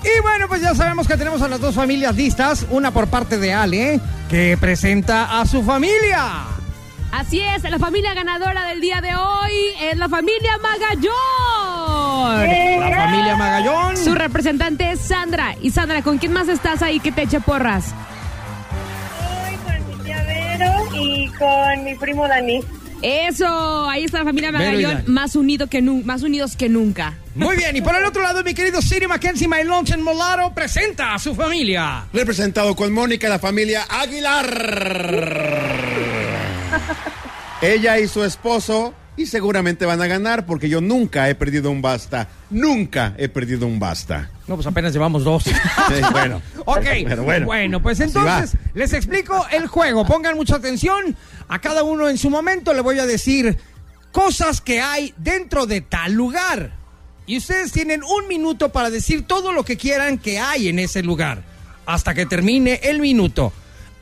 [0.03, 3.37] Y bueno, pues ya sabemos que tenemos a las dos familias listas, una por parte
[3.37, 4.00] de Ale,
[4.31, 6.53] que presenta a su familia.
[7.16, 11.12] Así es, la familia ganadora del día de hoy es la familia Magallón.
[12.90, 13.96] La familia Magallón.
[13.96, 15.55] Su representante es Sandra.
[15.62, 17.94] Y Sandra, ¿con quién más estás ahí que te eche porras?
[19.20, 22.61] Estoy con mi tía Vero y con mi primo Dani.
[23.00, 27.18] Eso, ahí está la familia Magallón, más, unido que nu- más unidos que nunca.
[27.35, 30.55] Muy bien, y por el otro lado, mi querido Siri Mackenzie My Lunch en Molaro
[30.55, 32.07] presenta a su familia.
[32.14, 35.53] Representado con Mónica, la familia Aguilar.
[37.62, 41.80] Ella y su esposo y seguramente van a ganar porque yo nunca he perdido un
[41.80, 42.28] basta.
[42.50, 44.30] Nunca he perdido un basta.
[44.46, 45.44] No, pues apenas llevamos dos.
[46.12, 46.42] bueno.
[46.66, 50.06] Ok, Pero bueno, bueno, pues entonces les explico el juego.
[50.06, 51.14] Pongan mucha atención.
[51.46, 53.58] A cada uno en su momento le voy a decir
[54.12, 56.72] cosas que hay dentro de tal lugar.
[57.26, 61.02] Y ustedes tienen un minuto para decir todo lo que quieran que hay en ese
[61.02, 61.42] lugar.
[61.86, 63.52] Hasta que termine el minuto.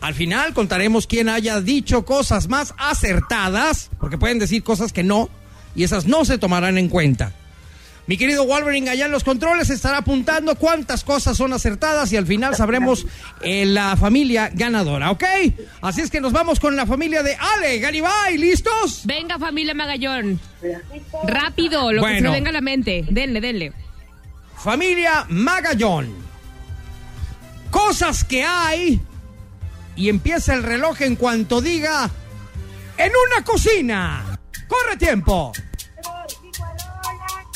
[0.03, 5.31] Al final contaremos quién haya dicho cosas más acertadas, porque pueden decir cosas que no,
[5.77, 7.33] y esas no se tomarán en cuenta.
[8.09, 12.27] Mi querido Wolverine allá en los controles estará apuntando cuántas cosas son acertadas y al
[12.27, 13.07] final sabremos
[13.43, 15.23] eh, la familia ganadora, ¿ok?
[15.83, 19.03] Así es que nos vamos con la familia de Ale, Garibay, ¿listos?
[19.05, 20.41] Venga, familia Magallón.
[21.29, 23.05] Rápido, lo que se venga a la mente.
[23.09, 23.73] Denle, denle.
[24.57, 26.13] Familia Magallón.
[27.71, 29.01] Cosas que hay
[29.97, 32.11] y empieza el reloj en cuanto diga
[32.97, 34.39] en una cocina.
[34.69, 35.53] Corre tiempo.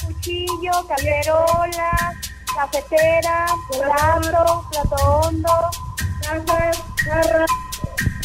[0.05, 2.15] Cuchillo, calderola,
[2.55, 5.71] cafetera, plato, plato hondo,
[6.23, 7.47] cajas, jarra,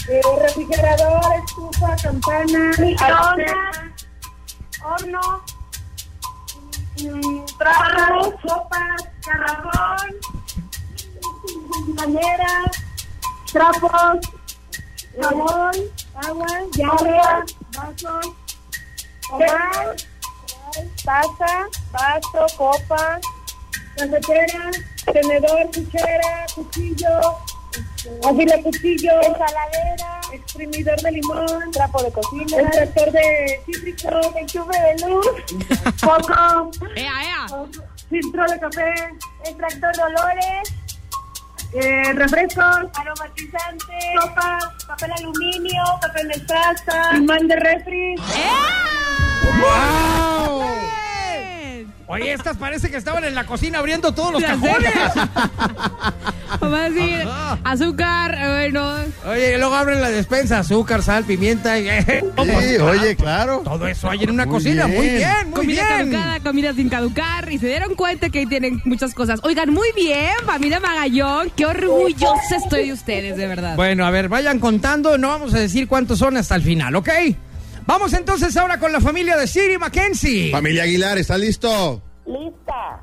[0.09, 3.79] eh, refrigerador, estufa, campana, microondas,
[4.83, 5.43] horno,
[7.03, 10.15] mm, trapos, sopas, garrafón,
[11.95, 12.71] bañera,
[13.51, 14.19] trapos,
[15.21, 15.71] jabón,
[16.15, 17.19] agua, llave,
[17.75, 18.33] vasos,
[19.29, 19.95] comal,
[21.03, 23.19] taza, vaso, copa,
[23.97, 24.71] cafetera,
[25.11, 27.09] tenedor, cuchara, cuchillo,
[28.23, 35.27] afila cuchillo, ensaladera, exprimidor de limón, trapo de cocina, extractor de cítrico, enchufe de luz,
[35.97, 37.45] foco, ¡Ea, ea!
[38.09, 38.93] filtro de café,
[39.45, 40.73] extractor de olores,
[41.73, 48.15] eh, refrescos, aromatizantes, sopa, papel aluminio, papel de taza, imán de refri.
[49.59, 50.90] ¡Wow!
[52.11, 54.93] Oye, estas parece que estaban en la cocina abriendo todos los cajones.
[56.59, 57.57] Vamos a decir Ajá.
[57.63, 58.93] azúcar, bueno.
[59.25, 61.79] Oye, y luego abren la despensa, azúcar, sal, pimienta.
[61.79, 61.87] y-
[62.61, 63.61] Sí, oye, claro.
[63.63, 64.87] Todo eso hay en una Muy cocina.
[64.87, 65.29] Muy bien.
[65.45, 66.11] muy comida bien.
[66.11, 67.51] caducada, comida sin caducar.
[67.51, 69.39] Y se dieron cuenta que ahí tienen muchas cosas.
[69.43, 71.51] Oigan, muy bien, familia Magallón.
[71.55, 73.75] Qué orgullosa estoy de ustedes, de verdad.
[73.77, 75.17] Bueno, a ver, vayan contando.
[75.17, 77.09] No vamos a decir cuántos son hasta el final, ¿ok?
[77.85, 80.51] Vamos entonces ahora con la familia de Siri Mackenzie.
[80.51, 82.01] Familia Aguilar, ¿está listo?
[82.25, 83.01] Lista.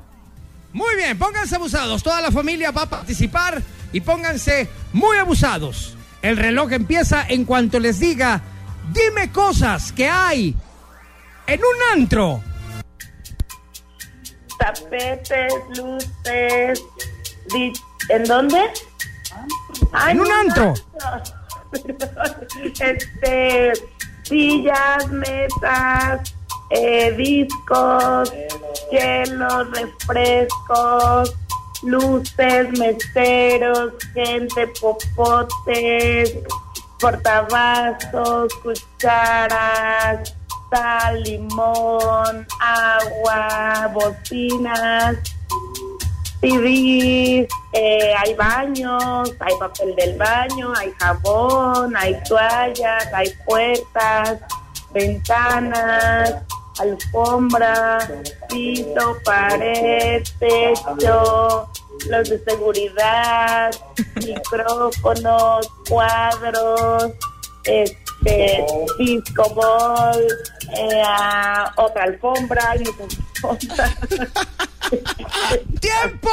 [0.73, 2.01] Muy bien, pónganse abusados.
[2.03, 3.61] Toda la familia va a participar
[3.91, 5.95] y pónganse muy abusados.
[6.21, 8.41] El reloj empieza en cuanto les diga,
[8.93, 10.55] dime cosas que hay
[11.47, 12.43] en un antro.
[14.59, 16.83] Tapetes, luces.
[17.53, 17.73] di-
[18.09, 18.59] ¿En dónde?
[19.91, 20.73] Ay, En un no, antro.
[22.79, 23.71] Este,
[24.29, 26.35] sillas, mesas,
[26.69, 28.31] eh, discos,
[28.91, 31.35] hielos, refrescos,
[31.83, 36.37] luces, meseros, gente, popotes,
[36.99, 40.35] portavasos, cucharas,
[40.69, 45.17] sal, limón, agua, bocinas,
[46.41, 54.39] CDs, eh, hay baños, hay papel del baño, hay jabón, hay toallas, hay puertas,
[54.93, 56.35] ventanas,
[56.79, 57.99] alfombra,
[58.49, 61.69] piso, pared, techo,
[62.09, 63.71] los de seguridad,
[64.15, 67.11] micrófonos, cuadros,
[67.65, 68.08] este,
[68.99, 70.21] disco ball,
[70.77, 71.01] eh,
[71.77, 73.95] otra alfombra, muchas cosas.
[75.79, 76.29] ¡Tiempo!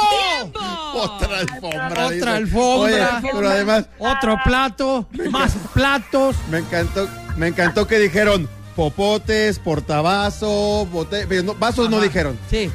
[0.95, 1.89] Otra alfombra.
[2.09, 2.17] dice.
[2.21, 3.19] Otra alfombra.
[3.21, 6.35] Oye, pero además, Otro plato, más platos.
[6.49, 10.87] me encantó, me encantó que dijeron popotes, portavasos,
[11.27, 12.37] pero no, vasos no dijeron.
[12.49, 12.69] Sí.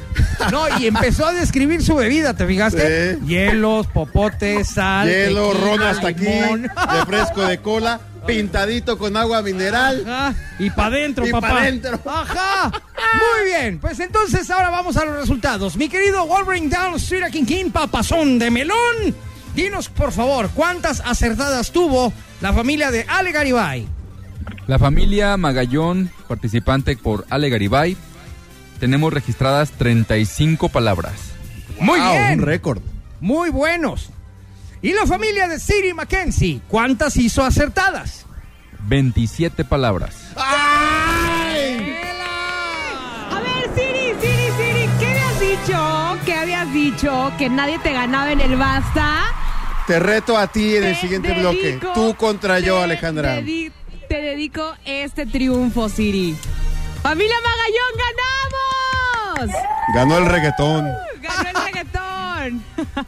[0.51, 3.15] No, y empezó a describir su bebida, ¿te fijaste?
[3.15, 3.25] Sí.
[3.25, 5.07] Hielos, popotes, sal.
[5.07, 6.67] Hielo, tequila, ron hasta aquí, limón.
[6.91, 10.03] refresco de cola, pintadito con agua mineral.
[10.07, 11.49] Ajá, Y para adentro, Y papá.
[11.49, 11.99] pa' dentro.
[12.05, 12.69] Ajá.
[13.13, 13.79] Muy bien.
[13.79, 15.75] Pues entonces ahora vamos a los resultados.
[15.77, 19.15] Mi querido Wolverine Down Street King King, papazón de melón.
[19.55, 23.87] Dinos, por favor, ¿cuántas acertadas tuvo la familia de Ale Garibay?
[24.65, 27.95] La familia Magallón, participante por Ale Garibay,
[28.79, 31.13] tenemos registradas 35 palabras.
[31.79, 32.39] Muy Wow, bien.
[32.39, 32.81] un récord.
[33.19, 34.09] Muy buenos.
[34.83, 36.61] ¿Y la familia de Siri Mackenzie?
[36.67, 38.25] ¿Cuántas hizo acertadas?
[38.81, 40.13] 27 palabras.
[43.31, 46.17] A ver, Siri, Siri, Siri, ¿qué habías dicho?
[46.25, 47.31] ¿Qué habías dicho?
[47.37, 49.23] Que nadie te ganaba en el basta.
[49.87, 51.77] Te reto a ti en el Te siguiente bloque.
[51.77, 53.39] dedico- Tú contra yo, te Alejandra.
[53.39, 53.71] dedi-
[54.09, 56.35] te dedico este triunfo, Siri.
[57.01, 57.93] Familia Magallón,
[59.39, 59.55] ganamos.
[59.95, 60.91] Ganó el reggaetón.
[61.21, 62.63] Ganó el reggaetón.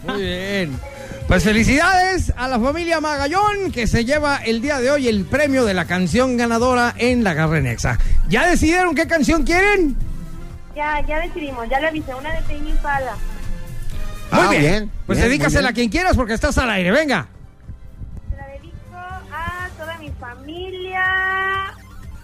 [0.07, 0.79] Muy bien.
[1.27, 5.65] Pues felicidades a la familia Magallón que se lleva el día de hoy el premio
[5.65, 7.97] de la canción ganadora en la Garrenexa.
[8.29, 9.95] ¿Ya decidieron qué canción quieren?
[10.75, 13.13] Ya, ya decidimos, ya le avisé, una de Tame Impala.
[14.31, 14.61] Muy Ah, bien.
[14.61, 16.91] bien, Pues bien, dedícasela a quien quieras porque estás al aire.
[16.91, 17.27] Venga.
[18.29, 21.03] Se la dedico a toda mi familia,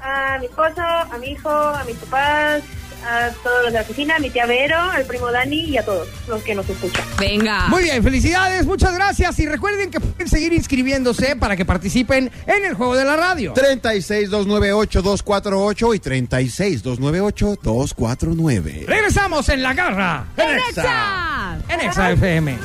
[0.04, 2.62] a mi esposo, a mi hijo, a mis papás,
[3.06, 5.86] a todos los de la oficina, a mi tía Vero, al primo Dani y a
[5.86, 7.06] todos los que nos escuchan.
[7.20, 7.68] Venga.
[7.68, 12.66] Muy bien, felicidades, muchas gracias y recuerden que pueden seguir inscribiéndose para que participen en
[12.66, 13.54] el juego de la radio.
[13.54, 18.86] 36-298-248 y 36-298-249.
[18.86, 20.26] Regresamos en la garra.
[20.38, 21.58] ¡En Exa!
[21.70, 22.58] En Exa FM.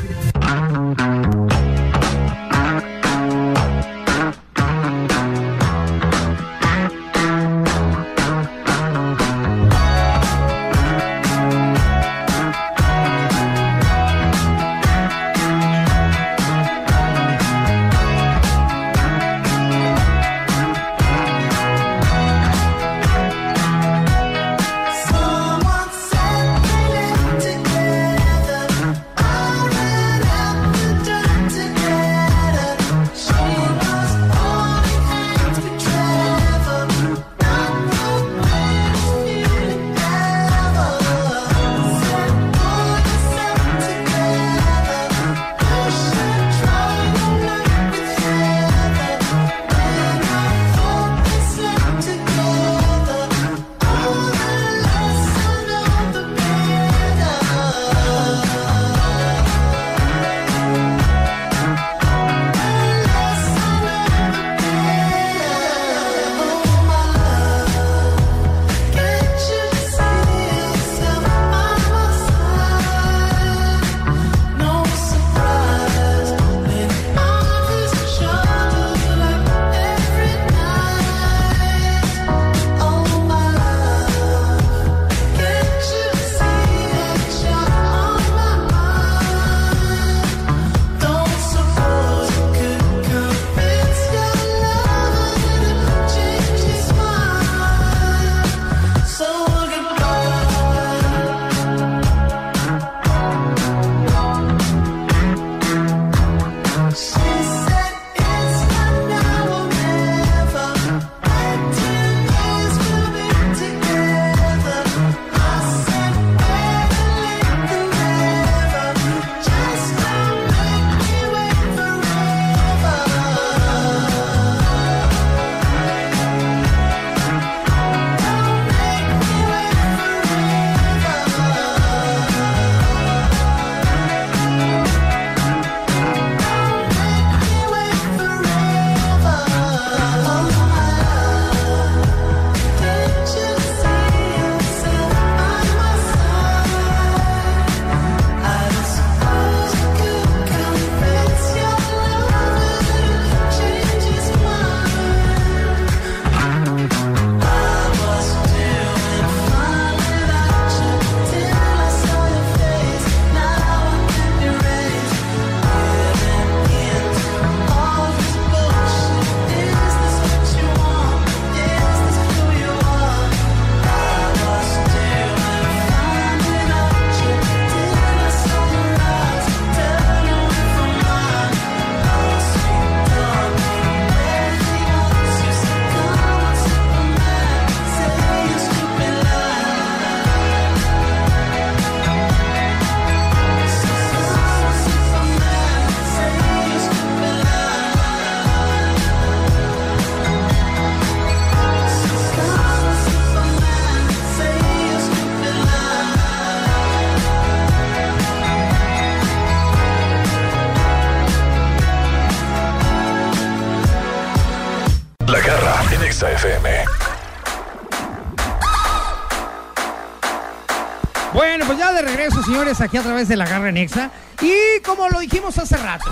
[222.81, 224.11] Aquí a través de la Garra Nexa.
[224.43, 226.11] Y como lo dijimos hace rato,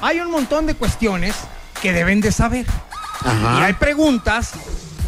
[0.00, 1.34] hay un montón de cuestiones
[1.80, 2.66] que deben de saber.
[3.24, 4.52] Y hay preguntas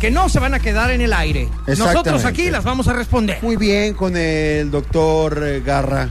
[0.00, 1.48] que no se van a quedar en el aire.
[1.66, 3.38] Nosotros aquí las vamos a responder.
[3.42, 6.08] Muy bien con el doctor eh, Garra.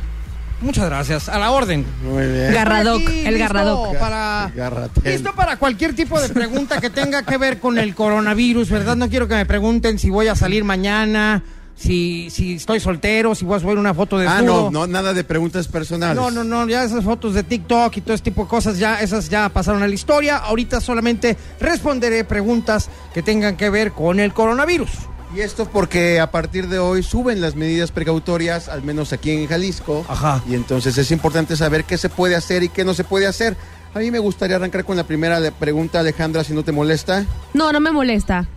[0.61, 1.29] Muchas gracias.
[1.29, 1.85] A la orden.
[2.03, 2.53] Muy bien.
[2.53, 3.97] Garradoc, aquí, el listo Garradoc.
[3.97, 5.13] Para, Garratel.
[5.13, 8.95] listo para cualquier tipo de pregunta que tenga que ver con el coronavirus, ¿verdad?
[8.95, 11.41] No quiero que me pregunten si voy a salir mañana,
[11.79, 15.13] si, si estoy soltero, si voy a subir una foto de Ah, no, no, nada
[15.13, 16.15] de preguntas personales.
[16.15, 18.99] No, no, no, ya esas fotos de TikTok y todo ese tipo de cosas, ya
[18.99, 20.37] esas ya pasaron a la historia.
[20.37, 24.89] Ahorita solamente responderé preguntas que tengan que ver con el coronavirus.
[25.33, 29.47] Y esto porque a partir de hoy suben las medidas precautorias, al menos aquí en
[29.47, 30.05] Jalisco.
[30.09, 30.43] Ajá.
[30.49, 33.55] Y entonces es importante saber qué se puede hacer y qué no se puede hacer.
[33.93, 37.25] A mí me gustaría arrancar con la primera pregunta, Alejandra, si no te molesta.
[37.53, 38.47] No, no me molesta.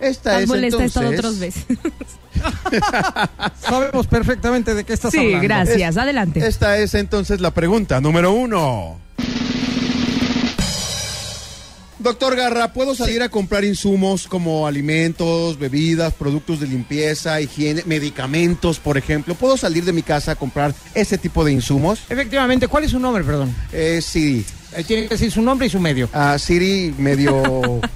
[0.00, 1.64] Esta Tan es molesta he estado entonces...
[1.64, 1.78] otras veces.
[3.60, 5.42] Sabemos perfectamente de qué estás Sí, hablando.
[5.42, 5.96] gracias.
[5.96, 6.46] Adelante.
[6.46, 8.98] Esta es entonces la pregunta número uno.
[12.00, 18.78] Doctor Garra, ¿puedo salir a comprar insumos como alimentos, bebidas, productos de limpieza, higiene, medicamentos,
[18.78, 19.34] por ejemplo?
[19.34, 22.02] ¿Puedo salir de mi casa a comprar ese tipo de insumos?
[22.08, 23.52] Efectivamente, ¿cuál es su nombre, perdón?
[23.72, 24.46] Eh, Siri.
[24.76, 26.08] Eh, tiene que decir su nombre y su medio.
[26.12, 27.80] Ah, Siri medio...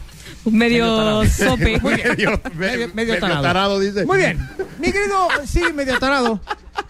[0.51, 1.78] Medio sope.
[1.82, 2.09] Muy bien.
[2.09, 3.43] medio, Medio, medio medio tarado.
[3.43, 4.05] tarado, dice.
[4.05, 4.38] Muy bien.
[4.78, 6.40] Mi querido, sí, medio tarado.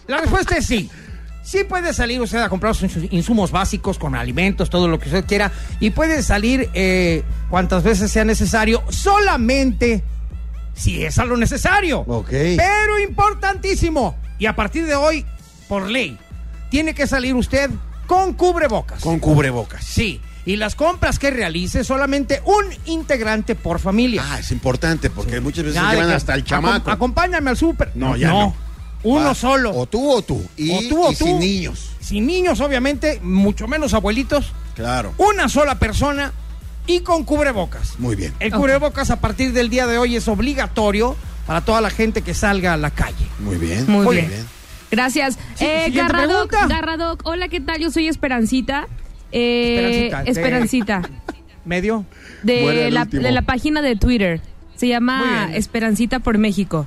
[0.07, 0.89] La respuesta es sí.
[1.43, 5.25] Sí puede salir usted a comprar sus insumos básicos con alimentos, todo lo que usted
[5.25, 5.51] quiera.
[5.81, 10.03] Y puede salir eh, cuantas veces sea necesario, solamente
[10.73, 11.99] si es a lo necesario.
[12.07, 12.29] Ok.
[12.29, 14.15] Pero importantísimo.
[14.39, 15.25] Y a partir de hoy,
[15.67, 16.17] por ley,
[16.69, 17.69] tiene que salir usted
[18.07, 19.01] con cubrebocas.
[19.01, 19.83] Con cubrebocas.
[19.83, 20.21] Sí.
[20.45, 24.23] Y las compras que realice solamente un integrante por familia.
[24.25, 26.91] Ah, es importante porque muchas veces Nada llevan que hasta el acom- chamaco.
[26.91, 27.91] acompáñame al súper.
[27.95, 28.55] No, ya no.
[29.03, 29.35] Uno Va.
[29.35, 29.71] solo.
[29.75, 30.45] O tú o tú.
[30.57, 31.25] Y, O tú o y tú.
[31.25, 31.91] sin niños.
[32.01, 34.51] Sin niños, obviamente, mucho menos abuelitos.
[34.75, 35.13] Claro.
[35.17, 36.33] Una sola persona
[36.87, 37.97] y con cubrebocas.
[37.99, 38.33] Muy bien.
[38.41, 41.15] El cubrebocas a partir del día de hoy es obligatorio
[41.47, 43.25] para toda la gente que salga a la calle.
[43.39, 43.85] Muy bien.
[43.89, 44.27] Muy Muy bien.
[44.29, 44.45] bien.
[44.91, 45.35] Gracias.
[45.55, 46.51] Sí, Eh, Garradoc.
[46.51, 47.79] Garradoc, hola, ¿qué tal?
[47.79, 48.87] Yo soy Esperancita.
[49.33, 51.01] Eh, Esperancita.
[51.65, 52.05] ¿Medio?
[52.43, 53.23] De, el la, último.
[53.23, 54.41] de la página de Twitter.
[54.75, 55.57] Se Muy llama bien.
[55.57, 56.85] Esperancita por México.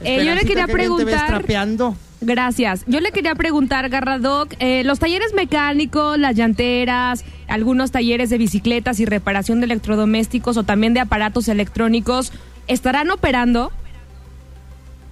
[0.00, 1.26] Eh, yo le Esperancita, quería qué bien te ves preguntar.
[1.26, 1.96] trapeando.
[2.20, 2.84] Gracias.
[2.86, 8.98] Yo le quería preguntar, Garradoc, eh, los talleres mecánicos, las llanteras, algunos talleres de bicicletas
[9.00, 12.32] y reparación de electrodomésticos o también de aparatos electrónicos,
[12.66, 13.70] ¿estarán operando?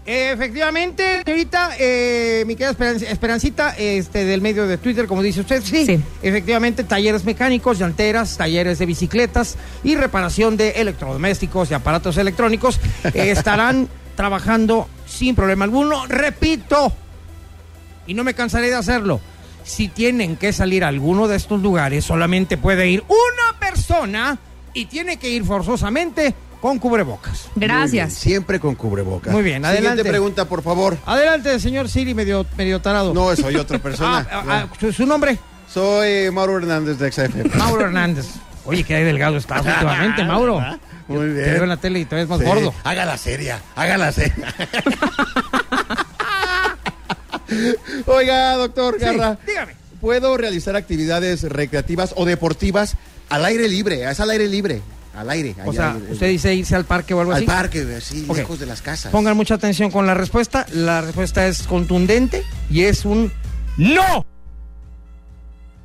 [0.09, 5.61] Efectivamente, señorita, eh, mi querida Esperan- Esperancita, este, del medio de Twitter, como dice usted,
[5.65, 6.01] sí, Sí.
[6.23, 12.79] efectivamente, talleres mecánicos, llanteras, talleres de bicicletas y reparación de electrodomésticos y aparatos electrónicos
[13.15, 16.07] eh, estarán trabajando sin problema alguno.
[16.07, 16.93] Repito,
[18.07, 19.21] y no me cansaré de hacerlo,
[19.65, 24.39] si tienen que salir a alguno de estos lugares, solamente puede ir una persona
[24.73, 26.33] y tiene que ir forzosamente
[26.67, 27.49] con cubrebocas.
[27.55, 28.15] Bien, Gracias.
[28.15, 29.33] Siempre con cubrebocas.
[29.33, 29.89] Muy bien, adelante.
[29.91, 30.99] Siguiente pregunta, por favor.
[31.07, 33.15] Adelante, señor Siri, medio, medio tarado.
[33.15, 34.27] No, soy otra persona.
[34.31, 35.39] Ah, ah, ah, ¿su, nombre?
[35.73, 37.51] Soy Mauro Hernández de XFM.
[37.55, 38.27] Mauro Hernández.
[38.65, 40.61] Oye, qué delgado estás últimamente, Mauro.
[41.07, 41.69] Muy Te veo en bien.
[41.69, 42.75] la tele y te ves más Sí, gordo.
[42.83, 44.53] Hágala seria, hágala seria.
[48.07, 49.77] Oiga, doctor Sí, Garra, dígame.
[50.01, 52.97] ¿puedo realizar actividades recreativas o deportivas
[53.31, 54.11] al aire libre?
[54.11, 54.83] Es al aire libre.
[55.17, 55.55] Al aire.
[55.65, 57.47] O allá, sea, al- usted dice irse al parque o algo al así.
[57.47, 59.11] parque, así, lejos de las casas.
[59.13, 60.67] Pongan mucha atención con la respuesta.
[60.73, 63.33] La respuesta es contundente y es un
[63.79, 64.25] no.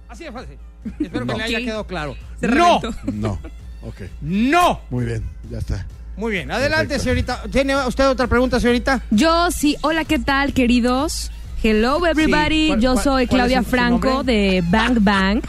[0.10, 0.58] Así de fácil.
[1.00, 1.38] Espero que No.
[1.38, 1.66] le haya Sí.
[1.66, 2.16] quedado claro.
[2.40, 2.80] Se no.
[2.82, 3.12] reventó.
[3.14, 3.40] No.
[3.84, 4.02] Ok.
[4.22, 4.82] No.
[4.90, 5.86] Muy bien, ya está.
[6.18, 6.52] Muy bien.
[6.52, 7.04] Adelante, Perfecto.
[7.04, 7.44] señorita.
[7.52, 9.02] ¿Tiene usted otra pregunta, señorita?
[9.12, 11.32] Yo sí, hola, ¿qué tal, queridos?
[11.64, 12.64] Hello, everybody.
[12.64, 15.42] Sí, ¿cuál- Yo soy Claudia Franco de Bang Bang.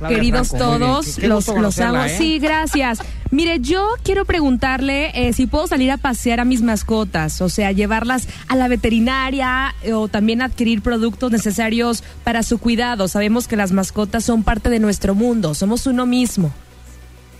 [0.00, 1.56] Claudia Queridos Franco, todos, Qué- qué los, los amo.
[1.58, 2.18] conocerla, ¿eh?
[2.18, 2.98] Sí, gracias.
[3.30, 7.70] Mire, yo quiero preguntarle eh, si puedo salir a pasear a mis mascotas, o sea,
[7.70, 13.06] llevarlas a la veterinaria eh, o también adquirir productos necesarios para su cuidado.
[13.06, 16.52] Sabemos que las mascotas son parte de nuestro mundo, somos uno mismo.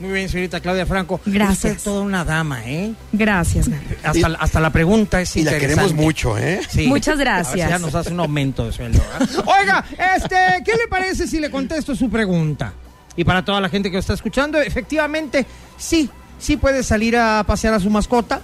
[0.01, 1.21] Muy bien, señorita Claudia Franco.
[1.27, 1.57] Gracias.
[1.59, 2.93] Usted es toda una dama, ¿eh?
[3.13, 3.69] Gracias.
[4.03, 6.61] Hasta, hasta la pregunta es Y la queremos mucho, ¿eh?
[6.71, 6.87] Sí.
[6.87, 7.53] Muchas A ver gracias.
[7.53, 9.03] si ya nos hace un aumento de sueldo.
[9.61, 9.85] Oiga,
[10.17, 12.73] este, ¿qué le parece si le contesto su pregunta?
[13.15, 15.45] Y para toda la gente que lo está escuchando, efectivamente,
[15.77, 18.41] sí, sí puede salir a pasear a su mascota,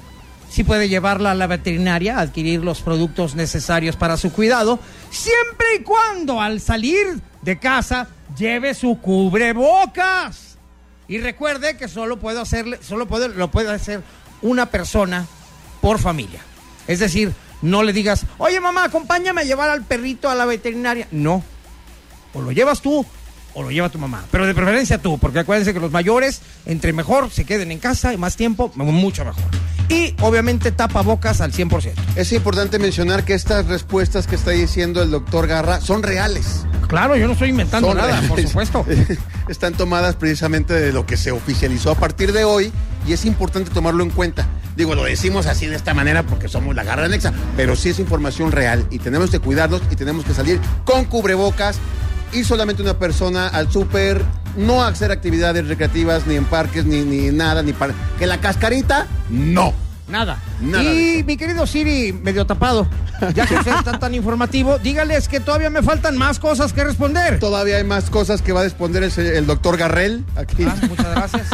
[0.50, 4.78] sí puede llevarla a la veterinaria, a adquirir los productos necesarios para su cuidado,
[5.10, 10.45] siempre y cuando al salir de casa lleve su cubrebocas.
[11.08, 14.02] Y recuerde que solo puede hacerle, solo puede, lo puede hacer
[14.42, 15.26] una persona
[15.80, 16.40] por familia.
[16.86, 17.32] Es decir,
[17.62, 21.08] no le digas, oye mamá, acompáñame a llevar al perrito a la veterinaria.
[21.10, 21.42] No.
[22.34, 23.06] O lo llevas tú
[23.56, 24.22] o lo lleva tu mamá.
[24.30, 28.12] Pero de preferencia tú, porque acuérdense que los mayores, entre mejor se queden en casa
[28.12, 29.42] y más tiempo, mucho mejor.
[29.88, 31.92] y obviamente tapabocas al 100%.
[32.16, 36.66] Es importante mencionar que estas respuestas que está diciendo el doctor Garra son reales.
[36.86, 38.84] Claro, yo no estoy inventando Son nada, por supuesto.
[39.48, 42.72] Están tomadas precisamente de lo que se oficializó a partir de hoy
[43.06, 44.46] y es importante tomarlo en cuenta.
[44.76, 47.98] Digo, lo decimos así de esta manera porque somos la garra anexa, pero sí es
[47.98, 51.78] información real y tenemos que cuidarnos y tenemos que salir con cubrebocas,
[52.32, 54.22] ir solamente una persona al súper,
[54.56, 57.94] no hacer actividades recreativas ni en parques ni, ni nada, ni para...
[58.18, 59.85] Que la cascarita, no.
[60.08, 60.38] Nada.
[60.60, 62.86] Y mi querido Siri, medio tapado,
[63.34, 67.40] ya que usted está tan informativo, dígales que todavía me faltan más cosas que responder.
[67.40, 70.64] Todavía hay más cosas que va a responder el, doctor Garrel aquí.
[70.64, 71.48] Ah, muchas gracias.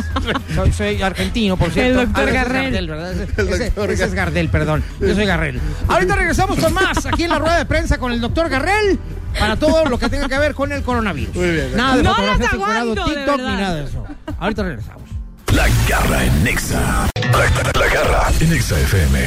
[0.55, 2.01] Soy, soy argentino, por cierto.
[2.03, 2.63] El doctor Ah, ese es Garrel.
[2.65, 3.13] Gardel, ¿verdad?
[3.13, 4.85] Ese, El ese- doctor ese es Gar- Gardel, perdón.
[5.01, 5.61] Yo soy Garrel.
[5.89, 8.99] Ahorita regresamos con más aquí en la rueda de prensa con el doctor Garrel
[9.39, 11.35] para todo lo que tenga que ver con el coronavirus.
[11.35, 11.75] Muy bien.
[11.77, 14.05] Nada de No fotografías las aguanto, de TikTok ni nada de eso.
[14.39, 15.03] Ahorita regresamos.
[15.55, 17.12] La garra en Nexa.
[17.33, 19.19] La, la garra en Nexa FM.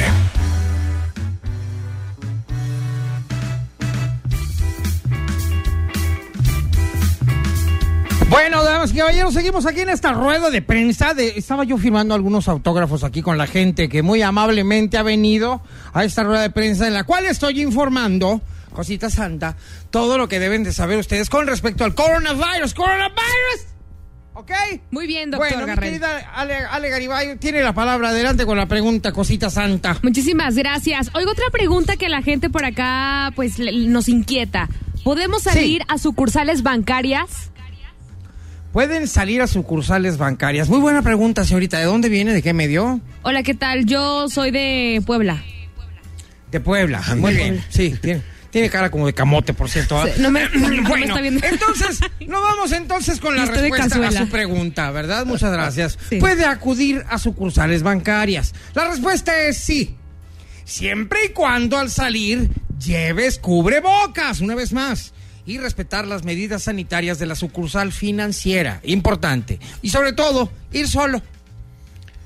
[8.28, 11.12] Bueno, damas y caballeros, seguimos aquí en esta rueda de prensa.
[11.18, 16.04] Estaba yo firmando algunos autógrafos aquí con la gente que muy amablemente ha venido a
[16.04, 18.40] esta rueda de prensa en la cual estoy informando,
[18.72, 19.56] cosita santa,
[19.90, 22.74] todo lo que deben de saber ustedes con respecto al coronavirus.
[22.74, 23.75] ¡Coronavirus!
[24.38, 24.50] ¿Ok?
[24.90, 28.10] Muy bien, doctor Bueno, mi querida Ale, Ale Garibay tiene la palabra.
[28.10, 29.98] Adelante con la pregunta, cosita santa.
[30.02, 31.10] Muchísimas gracias.
[31.14, 34.68] Oigo otra pregunta que la gente por acá pues le- nos inquieta.
[35.04, 37.50] ¿Podemos salir a sucursales bancarias?
[38.72, 40.68] ¿Pueden salir a sucursales bancarias?
[40.68, 41.78] Muy buena pregunta, señorita.
[41.78, 42.34] ¿De dónde viene?
[42.34, 43.00] ¿De qué medio?
[43.22, 43.86] Hola, ¿qué tal?
[43.86, 45.42] Yo soy de Puebla.
[46.50, 47.02] De Puebla.
[47.16, 47.64] Muy bien.
[47.70, 48.20] Sí, tiene,
[48.50, 50.02] tiene cara como de camote, por cierto.
[50.06, 51.46] Sí, no me- no me bueno, está viendo.
[51.50, 55.26] entonces, nos vamos entonces con la Estoy respuesta a su pregunta, ¿verdad?
[55.26, 55.98] Muchas gracias.
[56.08, 56.16] Sí.
[56.18, 58.54] Puede acudir a sucursales bancarias.
[58.74, 59.96] La respuesta es sí.
[60.64, 62.50] Siempre y cuando al salir
[62.84, 65.12] lleves cubrebocas, una vez más.
[65.46, 68.80] Y respetar las medidas sanitarias de la sucursal financiera.
[68.82, 69.60] Importante.
[69.80, 71.22] Y sobre todo, ir solo.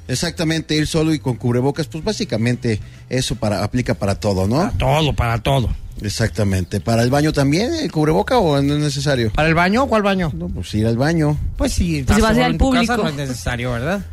[0.08, 4.56] Exactamente, ir solo y con cubrebocas, pues básicamente eso para aplica para todo, ¿no?
[4.56, 5.68] Para todo, para todo.
[6.03, 6.80] Exactamente.
[6.80, 9.30] ¿Para el baño también el cubreboca o no es necesario?
[9.32, 9.86] ¿Para el baño?
[9.86, 10.32] ¿Cuál baño?
[10.34, 11.36] No, pues ir al baño.
[11.57, 13.03] Pues sí, Pues si vas a ir al en tu casa, público.
[13.03, 14.05] no es necesario, ¿verdad?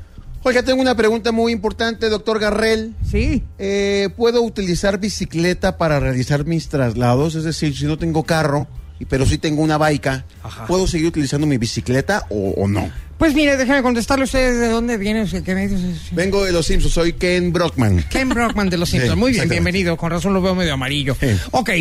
[0.44, 2.94] Oiga, tengo una pregunta muy importante, doctor Garrel.
[3.10, 3.44] Sí.
[3.58, 7.36] Eh, ¿Puedo utilizar bicicleta para realizar mis traslados?
[7.36, 8.68] Es decir, si no tengo carro,
[9.10, 10.66] pero sí tengo una baica, Ajá.
[10.68, 12.90] ¿puedo seguir utilizando mi bicicleta o, o no?
[13.18, 16.14] Pues mire, déjame contestarle a ustedes de dónde viene, usted, qué medios es.
[16.14, 18.04] Vengo de los Simpsons, soy Ken Brockman.
[18.10, 19.14] Ken Brockman de los Simpsons.
[19.14, 19.98] Sí, Muy bien, bienvenido.
[19.98, 21.16] Con razón lo veo medio amarillo.
[21.20, 21.28] Sí.
[21.52, 21.72] Ok.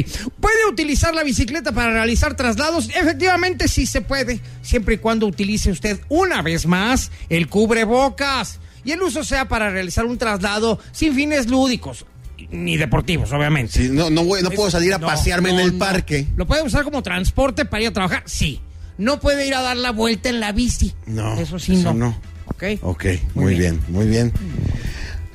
[0.41, 2.89] ¿Puede utilizar la bicicleta para realizar traslados?
[2.89, 4.41] Efectivamente, sí se puede.
[4.63, 8.59] Siempre y cuando utilice usted una vez más el cubrebocas.
[8.85, 12.07] Y el uso sea para realizar un traslado sin fines lúdicos.
[12.51, 13.73] Ni deportivos, obviamente.
[13.73, 16.27] Sí, no, no, puedo salir a No, pasearme en el parque.
[16.37, 18.23] ¿Lo puede usar como transporte para ir a trabajar?
[18.27, 18.61] Sí.
[18.99, 20.95] No puede ir a dar la vuelta en la bici.
[21.07, 22.09] No, Eso sí, eso no.
[22.11, 22.21] no.
[22.47, 22.65] ¿Ok?
[22.83, 23.81] Ok, muy, bien.
[23.89, 24.33] muy bien.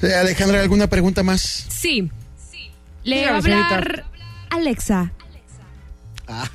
[0.02, 1.42] Eh, Alejandra, ¿alguna pregunta más?
[1.70, 2.10] Sí.
[3.04, 3.76] Le Dígame, va a señorita.
[3.76, 4.06] hablar
[4.50, 5.12] Alexa.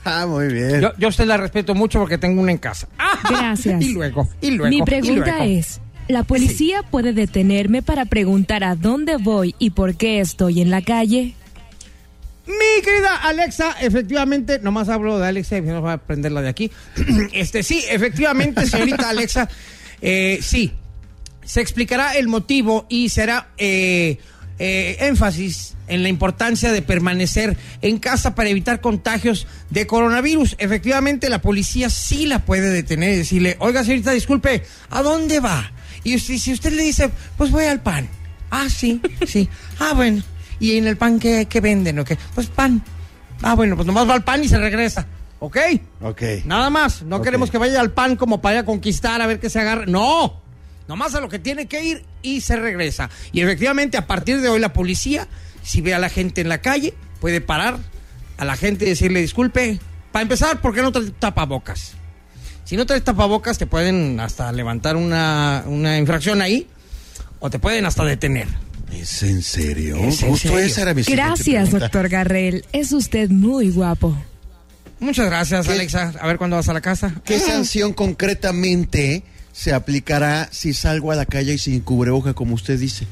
[0.05, 0.81] Ah, muy bien.
[0.81, 2.89] Yo, yo a usted la respeto mucho porque tengo una en casa.
[2.99, 3.83] Ah, Gracias.
[3.83, 4.71] Y luego, y luego.
[4.71, 5.59] Mi pregunta luego.
[5.59, 10.71] es, ¿la policía puede detenerme para preguntar a dónde voy y por qué estoy en
[10.71, 11.35] la calle?
[12.83, 16.70] Querida Alexa, efectivamente, nomás hablo de Alexa y no va a aprenderla de aquí.
[17.33, 19.49] Este, sí, efectivamente, señorita Alexa,
[20.01, 20.72] eh, sí.
[21.45, 24.18] Se explicará el motivo y será eh,
[24.59, 30.57] eh, énfasis en la importancia de permanecer en casa para evitar contagios de coronavirus.
[30.59, 35.72] Efectivamente, la policía sí la puede detener y decirle, oiga, señorita, disculpe, ¿a dónde va?
[36.03, 38.09] Y si usted le dice, pues voy al pan.
[38.51, 39.49] Ah, sí, sí.
[39.79, 40.22] Ah, bueno.
[40.61, 42.19] ¿Y en el pan qué, qué venden o qué?
[42.35, 42.83] Pues pan.
[43.43, 45.07] Ah, bueno, pues nomás va al pan y se regresa.
[45.39, 45.59] ¿Ok?
[46.01, 46.23] Ok.
[46.45, 47.03] Nada más.
[47.03, 49.61] No queremos que vaya al pan como para ir a conquistar, a ver qué se
[49.61, 49.85] agarra.
[49.87, 50.41] No.
[50.89, 53.11] Nomás a lo que tiene que ir y se regresa.
[53.33, 55.27] Y efectivamente, a partir de hoy, la policía,
[55.63, 57.79] si ve a la gente en la calle, puede parar
[58.39, 59.81] a la gente y decirle, disculpe,
[60.13, 61.93] para empezar, ¿por qué no traes tapabocas?
[62.65, 66.67] Si no traes tapabocas, te pueden hasta levantar una, una infracción ahí
[67.41, 68.49] o te pueden hasta detener.
[68.93, 69.97] ¿Es en serio?
[69.97, 70.64] ¿Es en Justo serio?
[70.64, 72.64] esa era mi Gracias, doctor Garrel.
[72.72, 74.16] Es usted muy guapo.
[75.01, 75.72] Muchas gracias, ¿Qué?
[75.72, 76.14] Alexa.
[76.20, 77.14] A ver cuándo vas a la casa.
[77.24, 79.22] ¿Qué sanción concretamente
[79.53, 83.07] se aplicará si salgo a la calle y sin cubreboca, como usted dice?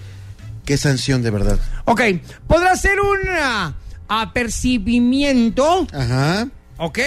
[0.65, 1.59] ¿Qué sanción de verdad?
[1.85, 2.01] Ok,
[2.47, 3.75] podrá ser un ah,
[4.09, 6.49] apercibimiento, Ajá.
[6.79, 6.99] ok,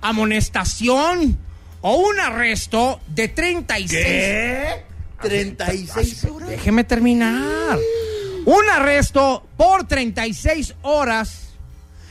[0.00, 1.36] amonestación
[1.82, 3.90] o un arresto de 36.
[3.90, 4.66] ¿Qué?
[5.20, 6.48] 36 horas.
[6.48, 7.78] Déjeme terminar.
[8.44, 11.46] Un arresto por 36 horas.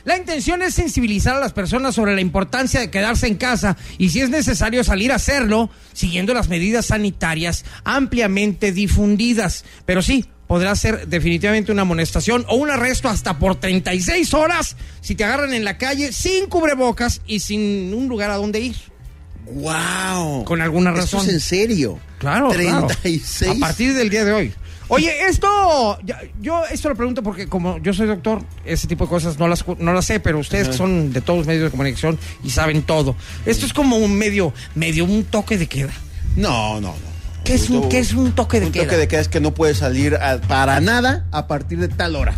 [0.04, 4.10] La intención es sensibilizar a las personas sobre la importancia de quedarse en casa y
[4.10, 9.64] si es necesario salir a hacerlo, siguiendo las medidas sanitarias ampliamente difundidas.
[9.84, 15.16] Pero sí, podrá ser definitivamente una amonestación o un arresto hasta por 36 horas si
[15.16, 18.76] te agarran en la calle sin cubrebocas y sin un lugar a donde ir.
[19.46, 20.44] ¡Wow!
[20.44, 21.20] Con alguna ¿Esto razón.
[21.28, 21.98] es en serio?
[22.18, 22.86] Claro, claro.
[22.86, 23.50] 36.
[23.56, 24.52] A partir del día de hoy.
[24.88, 25.98] Oye, esto,
[26.40, 29.64] yo esto lo pregunto porque como yo soy doctor, ese tipo de cosas no las,
[29.78, 32.82] no las sé, pero ustedes que son de todos los medios de comunicación y saben
[32.82, 33.16] todo.
[33.46, 35.92] Esto es como un medio, medio un toque de queda.
[36.36, 37.16] No, no, no.
[37.42, 38.84] ¿Qué es un, qué es un toque de Un queda?
[38.84, 42.14] toque de queda es que no puedes salir a- para nada a partir de tal
[42.14, 42.34] hora.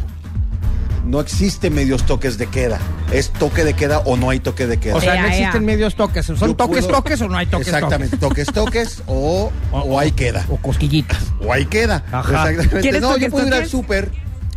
[1.04, 2.78] No existe medios toques de queda.
[3.12, 4.96] Es toque de queda o no hay toque de queda.
[4.96, 6.26] O sea, no existen medios toques.
[6.26, 10.12] ¿Son Yo toques, puedo- toques o no hay toques, Exactamente, toques, toques o, o hay
[10.12, 10.44] queda.
[10.50, 11.18] O cosquillitas.
[11.40, 12.04] O hay queda.
[12.12, 12.50] Ajá.
[12.50, 12.80] Exactamente.
[12.80, 14.10] ¿Quieres No, yo toques, puedo ir al súper,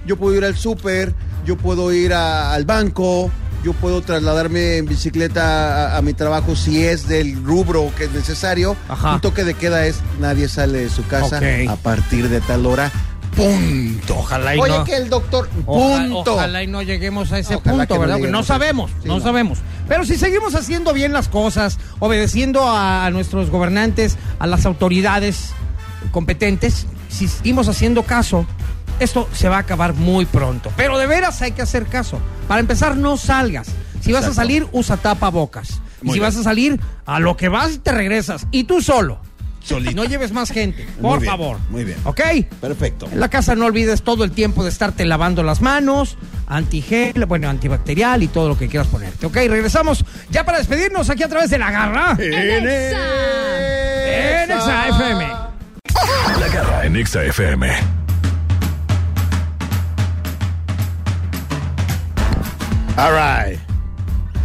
[0.05, 1.13] yo puedo ir al súper,
[1.45, 3.31] yo puedo ir a- al banco,
[3.63, 8.11] yo puedo trasladarme en bicicleta a, a mi trabajo si es del rubro que es
[8.11, 8.75] necesario.
[8.89, 9.13] Ajá.
[9.15, 11.69] Un toque de queda es nadie sale de su casa Ok.
[11.69, 12.91] a partir de tal hora.
[13.35, 14.17] Punto.
[14.19, 14.83] Ojalá y Oye, no.
[14.83, 15.49] que el doctor.
[15.65, 16.33] Oja- punto.
[16.35, 18.17] Ojalá y no lleguemos a ese Ojalá punto, no ¿verdad?
[18.29, 19.23] No sabemos, sí, no, no.
[19.23, 19.59] sabemos.
[19.87, 25.51] Pero si seguimos haciendo bien las cosas, obedeciendo a, a nuestros gobernantes, a las autoridades
[26.11, 28.45] competentes, si seguimos haciendo caso,
[28.99, 30.71] esto se va a acabar muy pronto.
[30.77, 32.19] Pero de veras hay que hacer caso.
[32.47, 33.67] Para empezar, no salgas.
[34.01, 35.81] Si vas a salir, usa tapabocas.
[36.01, 36.29] Y Muy si bien.
[36.29, 38.47] vas a salir, a lo que vas y te regresas.
[38.51, 39.19] Y tú solo.
[39.63, 39.95] Solito.
[39.95, 41.57] No lleves más gente, Muy por bien, favor.
[41.69, 41.97] muy bien.
[42.03, 42.19] ¿Ok?
[42.59, 43.07] Perfecto.
[43.11, 47.49] En la casa no olvides todo el tiempo de estarte lavando las manos, antigel, bueno,
[47.49, 49.25] antibacterial y todo lo que quieras ponerte.
[49.25, 52.17] Ok, regresamos ya para despedirnos aquí a través de la garra.
[52.19, 54.43] En Exa.
[54.43, 55.27] En Exa FM.
[56.39, 57.67] La garra en Exa FM.
[62.97, 63.59] All right.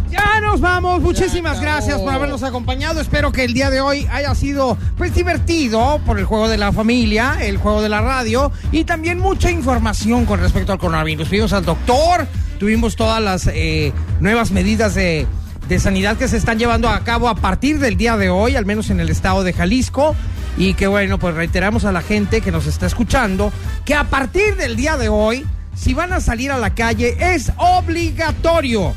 [0.09, 1.01] Ya nos vamos.
[1.01, 3.01] Muchísimas gracias por habernos acompañado.
[3.01, 6.71] Espero que el día de hoy haya sido pues divertido por el juego de la
[6.71, 11.27] familia, el juego de la radio y también mucha información con respecto al coronavirus.
[11.27, 12.27] Tuvimos al doctor,
[12.59, 13.91] tuvimos todas las eh,
[14.21, 15.27] nuevas medidas de,
[15.67, 18.65] de sanidad que se están llevando a cabo a partir del día de hoy, al
[18.65, 20.15] menos en el estado de Jalisco.
[20.57, 23.51] Y que bueno, pues reiteramos a la gente que nos está escuchando
[23.85, 25.45] que a partir del día de hoy,
[25.75, 28.95] si van a salir a la calle, es obligatorio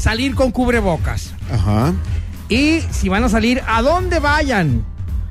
[0.00, 1.34] salir con cubrebocas.
[1.52, 1.92] Ajá.
[2.48, 4.84] Y si van a salir, a donde vayan,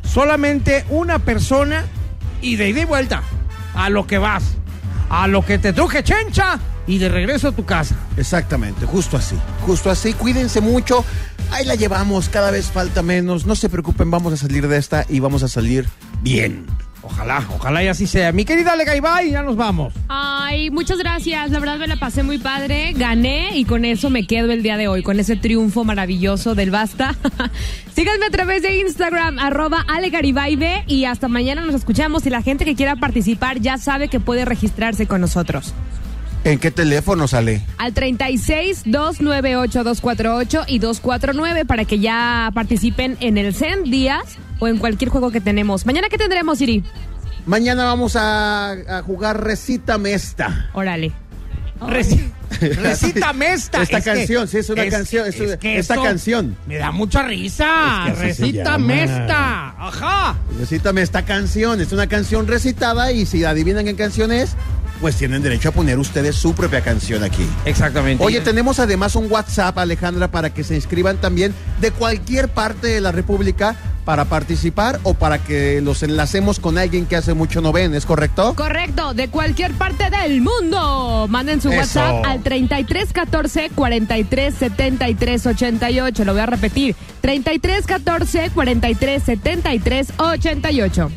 [0.04, 1.86] solamente una persona
[2.42, 3.24] y de ida y vuelta.
[3.74, 4.44] A lo que vas.
[5.10, 7.96] A lo que te truje chencha y de regreso a tu casa.
[8.16, 9.36] Exactamente, justo así.
[9.66, 10.14] Justo así.
[10.14, 11.04] Cuídense mucho.
[11.52, 13.46] Ahí la llevamos, cada vez falta menos.
[13.46, 15.90] No se preocupen, vamos a salir de esta y vamos a salir
[16.22, 16.68] bien.
[17.02, 18.32] Ojalá, ojalá y así sea.
[18.32, 19.94] Mi querida Legaibay, ya nos vamos.
[20.08, 21.52] Ay, muchas gracias.
[21.52, 22.94] La verdad me la pasé muy padre.
[22.94, 26.72] Gané y con eso me quedo el día de hoy, con ese triunfo maravilloso del
[26.72, 27.16] Basta.
[27.96, 32.26] Síganme a través de Instagram, arroba alegaribaibe y hasta mañana nos escuchamos.
[32.26, 35.74] Y la gente que quiera participar ya sabe que puede registrarse con nosotros.
[36.44, 37.62] ¿En qué teléfono sale?
[37.78, 44.68] Al 36 298 248 y 249 para que ya participen en el CEN Díaz o
[44.68, 45.86] en cualquier juego que tenemos.
[45.86, 46.84] ¿Mañana qué tendremos, Siri?
[47.46, 50.70] Mañana vamos a, a jugar Recítame esta.
[50.74, 51.12] Órale.
[51.82, 53.82] Reci- Recítame esta.
[53.82, 56.56] Esta Es que- canción, sí, es una canción, es una- que esta canción.
[56.68, 58.06] Me da mucha risa.
[58.08, 59.70] Es que Recítame esta.
[59.78, 60.38] Ajá.
[60.58, 61.80] Recítame esta canción.
[61.82, 64.52] Es una canción recitada y si adivinan qué canción es,
[65.00, 67.48] pues tienen derecho a poner ustedes su propia canción aquí.
[67.66, 68.24] Exactamente.
[68.24, 73.02] Oye, tenemos además un WhatsApp, Alejandra, para que se inscriban también de cualquier parte de
[73.02, 73.76] la República
[74.06, 78.08] para participar o para que los enlacemos con alguien que hace mucho no ven, ¿es
[78.08, 78.56] correcto?
[78.56, 81.28] Correcto, de cualquier parte del mundo.
[81.30, 81.78] Manden su Eso.
[81.78, 86.26] WhatsApp al 33 14 43 73 88.
[86.26, 91.12] Lo voy a repetir: 33 14 43 73 88.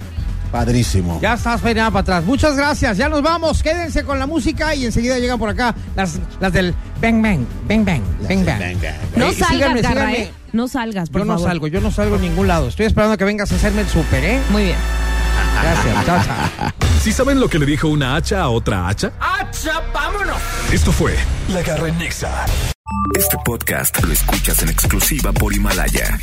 [0.53, 1.19] Padrísimo.
[1.23, 2.25] Ya estás peinada para atrás.
[2.25, 2.97] Muchas gracias.
[2.99, 3.63] Ya nos vamos.
[3.63, 7.85] Quédense con la música y enseguida llegan por acá las, las del Bang Bang, Bang
[7.85, 8.61] Bang, Bang Bang.
[9.17, 10.19] No Eh, salgas, síganme, Garra, síganme.
[10.23, 10.33] ¿eh?
[10.53, 11.49] No salgas, por Yo no favor.
[11.49, 12.69] salgo, yo no salgo a ningún lado.
[12.69, 14.41] Estoy esperando a que vengas a hacerme el súper, ¿eh?
[14.51, 14.77] Muy bien.
[15.63, 16.07] Gracias.
[16.07, 16.71] Chao, chao.
[17.03, 19.11] ¿Sí saben lo que le dijo una hacha a otra hacha?
[19.19, 20.37] ¡Acha, vámonos!
[20.71, 21.17] Esto fue
[21.49, 22.45] La Garra en Nexa.
[23.19, 26.19] Este podcast lo escuchas en exclusiva por Himalaya.